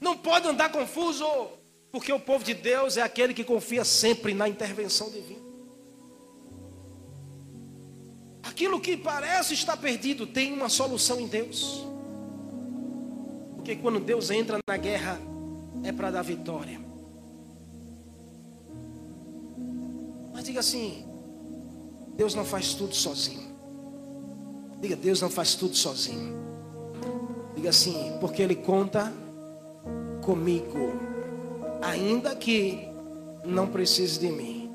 não 0.00 0.16
pode 0.16 0.48
andar 0.48 0.72
confuso, 0.72 1.24
porque 1.92 2.12
o 2.12 2.18
povo 2.18 2.44
de 2.44 2.54
Deus 2.54 2.96
é 2.96 3.02
aquele 3.02 3.32
que 3.32 3.44
confia 3.44 3.84
sempre 3.84 4.34
na 4.34 4.48
intervenção 4.48 5.08
divina. 5.08 5.38
Aquilo 8.42 8.80
que 8.80 8.96
parece 8.96 9.54
estar 9.54 9.76
perdido 9.76 10.26
tem 10.26 10.52
uma 10.52 10.68
solução 10.68 11.20
em 11.20 11.28
Deus. 11.28 11.86
Porque 13.54 13.76
quando 13.76 14.00
Deus 14.00 14.32
entra 14.32 14.58
na 14.68 14.76
guerra, 14.76 15.16
é 15.84 15.92
para 15.92 16.10
dar 16.10 16.22
vitória. 16.22 16.80
Mas 20.32 20.42
diga 20.42 20.58
assim: 20.58 21.06
Deus 22.16 22.34
não 22.34 22.44
faz 22.44 22.74
tudo 22.74 22.92
sozinho. 22.92 23.54
Diga, 24.80 24.96
Deus 24.96 25.20
não 25.20 25.30
faz 25.30 25.54
tudo 25.54 25.76
sozinho. 25.76 26.39
Diga 27.54 27.70
assim, 27.70 28.16
porque 28.20 28.42
Ele 28.42 28.54
conta 28.54 29.12
comigo, 30.22 30.92
ainda 31.82 32.34
que 32.36 32.88
não 33.44 33.66
precise 33.66 34.18
de 34.18 34.30
mim. 34.30 34.70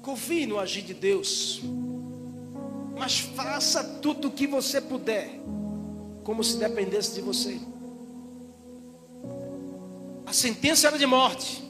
Confie 0.00 0.46
no 0.46 0.58
agir 0.58 0.82
de 0.82 0.94
Deus, 0.94 1.60
mas 2.98 3.18
faça 3.18 3.82
tudo 4.00 4.28
o 4.28 4.30
que 4.30 4.46
você 4.46 4.80
puder, 4.80 5.40
como 6.22 6.42
se 6.42 6.56
dependesse 6.56 7.14
de 7.14 7.20
você. 7.20 7.60
A 10.24 10.32
sentença 10.32 10.88
era 10.88 10.98
de 10.98 11.06
morte. 11.06 11.62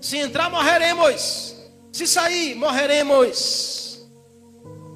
Se 0.00 0.16
entrar, 0.18 0.50
morreremos. 0.50 1.54
Se 1.92 2.06
sair, 2.06 2.54
morreremos. 2.54 3.81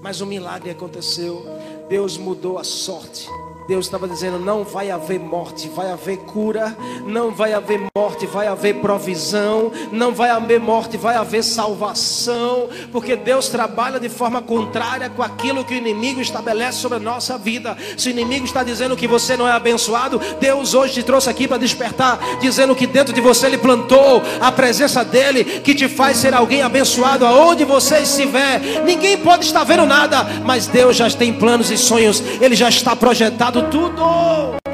Mas 0.07 0.21
o 0.21 0.27
milagre 0.27 0.71
aconteceu. 0.71 1.45
Deus 1.89 2.17
mudou 2.17 2.59
a 2.59 2.63
sorte. 2.63 3.29
Deus 3.67 3.87
estava 3.87 4.07
dizendo: 4.07 4.39
não 4.39 4.63
vai 4.63 4.89
haver 4.89 5.19
morte, 5.19 5.69
vai 5.69 5.91
haver 5.91 6.19
cura, 6.19 6.77
não 7.05 7.33
vai 7.33 7.53
haver 7.53 7.81
morte, 7.99 8.06
vai 8.25 8.47
haver 8.47 8.77
provisão, 8.77 9.73
não 9.91 10.14
vai 10.14 10.31
haver 10.31 10.61
morte, 10.61 10.97
vai 10.97 11.17
haver 11.17 11.43
salvação, 11.43 12.69
porque 12.93 13.17
Deus 13.17 13.49
trabalha 13.49 13.99
de 13.99 14.09
forma 14.09 14.41
contrária 14.41 15.11
com 15.11 15.23
aquilo 15.23 15.64
que 15.64 15.75
o 15.75 15.77
inimigo 15.77 16.21
estabelece 16.21 16.79
sobre 16.79 16.99
a 16.99 17.01
nossa 17.01 17.37
vida. 17.37 17.77
Se 17.97 18.09
o 18.09 18.11
inimigo 18.11 18.45
está 18.45 18.62
dizendo 18.62 18.97
que 18.97 19.09
você 19.09 19.37
não 19.37 19.49
é 19.49 19.53
abençoado, 19.53 20.21
Deus 20.39 20.73
hoje 20.73 20.95
te 20.95 21.03
trouxe 21.03 21.29
aqui 21.29 21.49
para 21.49 21.59
despertar, 21.59 22.19
dizendo 22.41 22.75
que 22.75 22.87
dentro 22.87 23.12
de 23.12 23.21
você 23.21 23.47
Ele 23.47 23.59
plantou 23.59 24.23
a 24.41 24.53
presença 24.53 25.05
dEle, 25.05 25.45
que 25.45 25.75
te 25.75 25.89
faz 25.89 26.19
ser 26.19 26.33
alguém 26.33 26.62
abençoado 26.62 27.27
aonde 27.27 27.64
você 27.64 27.99
estiver. 27.99 28.61
Ninguém 28.85 29.19
pode 29.19 29.45
estar 29.45 29.64
vendo 29.64 29.87
nada, 29.87 30.25
mas 30.45 30.67
Deus 30.67 30.97
já 30.97 31.11
tem 31.11 31.33
planos 31.33 31.71
e 31.71 31.77
sonhos, 31.77 32.23
Ele 32.41 32.55
já 32.55 32.69
está 32.69 32.95
projetado 32.95 33.64
tudo. 33.71 34.66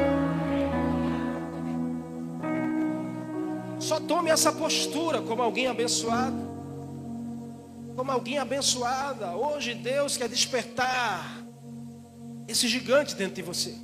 Tome 4.07 4.29
essa 4.29 4.51
postura 4.51 5.21
como 5.21 5.41
alguém 5.41 5.67
abençoado. 5.67 6.35
Como 7.95 8.11
alguém 8.11 8.37
abençoada. 8.37 9.35
Hoje 9.35 9.73
Deus 9.73 10.17
quer 10.17 10.29
despertar 10.29 11.43
esse 12.47 12.67
gigante 12.67 13.15
dentro 13.15 13.35
de 13.35 13.41
você. 13.41 13.75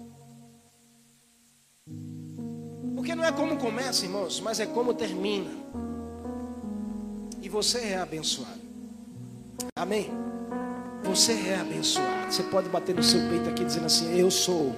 Porque 2.95 3.15
não 3.15 3.24
é 3.24 3.32
como 3.32 3.57
começa, 3.57 4.05
irmãos, 4.05 4.39
mas 4.39 4.59
é 4.59 4.65
como 4.65 4.93
termina. 4.93 5.51
E 7.41 7.47
você 7.47 7.80
é 7.80 7.97
abençoado. 7.97 8.59
Amém? 9.76 10.11
Você 11.03 11.32
é 11.32 11.59
abençoado. 11.59 12.32
Você 12.32 12.43
pode 12.43 12.70
bater 12.70 12.93
no 12.93 13.01
seu 13.01 13.22
peito 13.30 13.49
aqui 13.49 13.63
dizendo 13.63 13.86
assim: 13.86 14.17
Eu 14.17 14.30
sou 14.30 14.76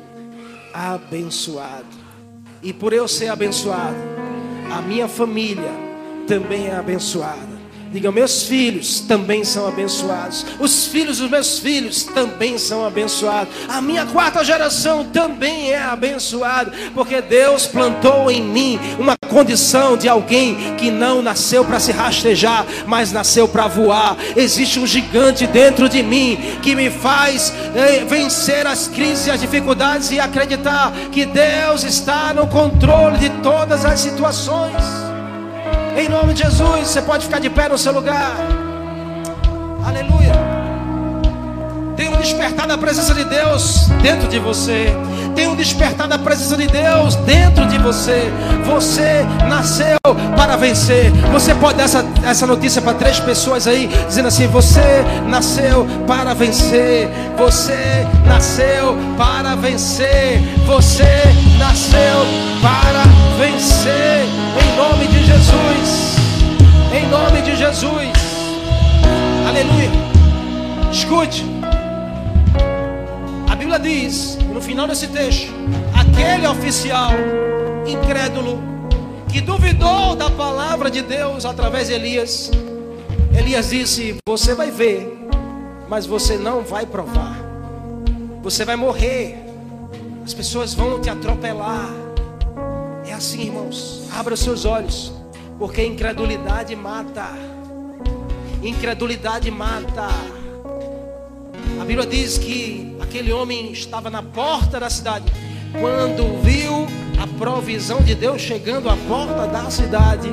abençoado. 0.73 1.87
E 2.61 2.71
por 2.71 2.93
eu 2.93 3.07
ser 3.07 3.29
abençoado, 3.29 3.97
a 4.72 4.82
minha 4.82 5.07
família 5.07 5.72
também 6.28 6.67
é 6.67 6.76
abençoada. 6.76 7.51
Diga, 7.91 8.09
meus 8.09 8.43
filhos 8.43 9.01
também 9.01 9.43
são 9.43 9.67
abençoados. 9.67 10.45
Os 10.61 10.88
filhos 10.88 11.17
dos 11.17 11.30
meus 11.30 11.59
filhos 11.59 12.03
também 12.03 12.57
são 12.57 12.86
abençoados. 12.86 13.53
A 13.67 13.82
minha 13.82 14.05
quarta 14.05 14.45
geração 14.45 15.03
também 15.03 15.72
é 15.72 15.78
abençoada. 15.78 16.72
Porque 16.93 17.22
Deus 17.22 17.67
plantou 17.67 18.32
em 18.32 18.41
mim 18.41 18.80
uma 18.97 19.17
condição 19.32 19.95
de 19.95 20.09
alguém 20.09 20.75
que 20.75 20.91
não 20.91 21.21
nasceu 21.21 21.63
para 21.63 21.79
se 21.79 21.93
rastejar, 21.93 22.65
mas 22.86 23.13
nasceu 23.13 23.47
para 23.47 23.65
voar. 23.65 24.17
Existe 24.36 24.77
um 24.77 24.86
gigante 24.86 25.47
dentro 25.47 25.88
de 25.88 26.03
mim 26.03 26.38
que 26.61 26.75
me 26.75 26.89
faz 26.89 27.53
eh, 27.73 28.03
vencer 28.03 28.67
as 28.67 28.88
crises 28.88 29.29
as 29.29 29.39
dificuldades 29.39 30.11
e 30.11 30.19
acreditar 30.19 30.91
que 31.11 31.25
Deus 31.25 31.84
está 31.84 32.34
no 32.34 32.45
controle 32.47 33.17
de 33.17 33.29
todas 33.41 33.86
as 33.86 34.01
situações. 34.01 34.75
Em 35.95 36.09
nome 36.09 36.34
de 36.34 36.43
Jesus, 36.43 36.89
você 36.89 37.01
pode 37.01 37.25
ficar 37.25 37.39
de 37.39 37.49
pé 37.49 37.69
no 37.69 37.77
seu 37.77 37.93
lugar. 37.93 38.36
Aleluia. 39.86 40.50
Tem 42.01 42.09
um 42.09 42.17
despertar 42.17 42.65
da 42.65 42.79
presença 42.79 43.13
de 43.13 43.23
Deus 43.23 43.85
dentro 44.01 44.27
de 44.27 44.39
você. 44.39 44.87
Tem 45.35 45.47
um 45.47 45.55
despertar 45.55 46.07
da 46.07 46.17
presença 46.17 46.57
de 46.57 46.65
Deus 46.65 47.13
dentro 47.17 47.67
de 47.67 47.77
você. 47.77 48.23
Você 48.65 49.23
nasceu 49.47 49.99
para 50.35 50.57
vencer. 50.57 51.11
Você 51.31 51.53
pode 51.53 51.77
dar 51.77 51.83
essa, 51.83 52.03
essa 52.25 52.47
notícia 52.47 52.81
para 52.81 52.95
três 52.95 53.19
pessoas 53.19 53.67
aí, 53.67 53.87
dizendo 54.07 54.29
assim: 54.29 54.47
Você 54.47 54.81
nasceu 55.27 55.85
para 56.07 56.33
vencer. 56.33 57.07
Você 57.37 58.07
nasceu 58.25 58.97
para 59.15 59.53
vencer. 59.53 60.41
Você 60.65 61.05
nasceu 61.59 62.25
para 62.63 63.03
vencer. 63.37 64.25
Em 64.59 64.75
nome 64.75 65.05
de 65.05 65.23
Jesus. 65.23 66.15
Em 66.95 67.07
nome 67.09 67.43
de 67.43 67.55
Jesus. 67.55 68.11
Aleluia. 69.47 69.91
Escute. 70.91 71.61
Bíblia 73.72 74.01
diz, 74.01 74.38
no 74.53 74.61
final 74.61 74.86
desse 74.86 75.07
texto, 75.07 75.49
aquele 75.97 76.45
oficial 76.45 77.11
incrédulo 77.88 78.59
que 79.32 79.39
duvidou 79.39 80.13
da 80.13 80.30
palavra 80.30 80.91
de 80.91 81.01
Deus 81.01 81.45
através 81.45 81.88
de 81.88 81.93
Elias, 81.93 82.51
Elias 83.34 83.69
disse: 83.69 84.17
Você 84.28 84.53
vai 84.53 84.72
ver, 84.72 85.26
mas 85.88 86.05
você 86.05 86.38
não 86.38 86.63
vai 86.63 86.86
provar, 86.86 87.38
você 88.43 88.65
vai 88.65 88.76
morrer, 88.76 89.38
as 90.26 90.34
pessoas 90.34 90.74
vão 90.74 90.99
te 90.99 91.09
atropelar. 91.09 91.89
É 93.05 93.13
assim, 93.13 93.43
irmãos, 93.43 94.03
abra 94.13 94.34
os 94.34 94.41
seus 94.41 94.65
olhos, 94.65 95.13
porque 95.57 95.82
incredulidade 95.82 96.76
mata, 96.76 97.30
incredulidade 98.61 99.49
mata. 99.49 100.40
A 101.80 101.86
Bíblia 101.86 102.07
diz 102.07 102.38
que 102.38 102.95
aquele 102.99 103.32
homem 103.32 103.72
estava 103.72 104.09
na 104.09 104.24
porta 104.24 104.80
da 104.80 104.89
cidade. 104.89 105.26
Quando 105.80 106.41
viu 106.41 106.88
a 107.22 107.28
provisão 107.38 108.01
de 108.01 108.15
Deus 108.15 108.41
chegando 108.41 108.89
à 108.89 108.97
porta 109.07 109.47
da 109.47 109.69
cidade, 109.69 110.30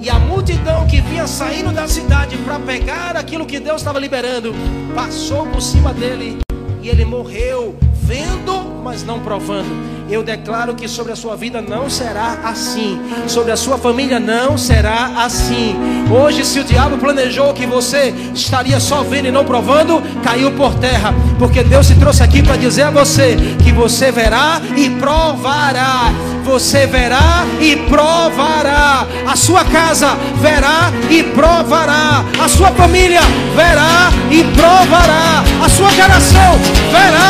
e 0.00 0.08
a 0.08 0.18
multidão 0.18 0.86
que 0.86 1.00
vinha 1.00 1.26
saindo 1.26 1.72
da 1.72 1.88
cidade 1.88 2.36
para 2.38 2.58
pegar 2.60 3.16
aquilo 3.16 3.44
que 3.44 3.58
Deus 3.58 3.80
estava 3.80 3.98
liberando, 3.98 4.54
passou 4.94 5.46
por 5.46 5.60
cima 5.60 5.92
dele 5.92 6.38
e 6.80 6.88
ele 6.88 7.04
morreu 7.04 7.76
vendo, 7.92 8.80
mas 8.82 9.02
não 9.02 9.20
provando. 9.20 9.97
Eu 10.10 10.22
declaro 10.22 10.74
que 10.74 10.88
sobre 10.88 11.12
a 11.12 11.16
sua 11.16 11.36
vida 11.36 11.60
não 11.60 11.90
será 11.90 12.38
assim, 12.42 12.98
sobre 13.26 13.52
a 13.52 13.56
sua 13.56 13.76
família 13.76 14.18
não 14.18 14.56
será 14.56 15.22
assim. 15.24 15.76
Hoje, 16.10 16.46
se 16.46 16.58
o 16.58 16.64
diabo 16.64 16.96
planejou 16.96 17.52
que 17.52 17.66
você 17.66 18.14
estaria 18.34 18.80
só 18.80 19.02
vendo 19.02 19.28
e 19.28 19.30
não 19.30 19.44
provando, 19.44 20.02
caiu 20.22 20.50
por 20.52 20.74
terra, 20.76 21.14
porque 21.38 21.62
Deus 21.62 21.86
se 21.86 21.94
trouxe 21.96 22.22
aqui 22.22 22.42
para 22.42 22.56
dizer 22.56 22.84
a 22.84 22.90
você 22.90 23.36
que 23.62 23.70
você 23.70 24.10
verá 24.10 24.62
e 24.74 24.88
provará. 24.88 26.10
Você 26.42 26.86
verá 26.86 27.44
e 27.60 27.76
provará. 27.76 29.06
A 29.26 29.36
sua 29.36 29.62
casa 29.66 30.16
verá 30.40 30.90
e 31.10 31.22
provará. 31.22 32.24
A 32.42 32.48
sua 32.48 32.70
família 32.70 33.20
verá 33.54 34.10
e 34.30 34.42
provará. 34.56 35.44
A 35.62 35.68
sua 35.68 35.90
geração 35.90 36.58
verá 36.90 37.28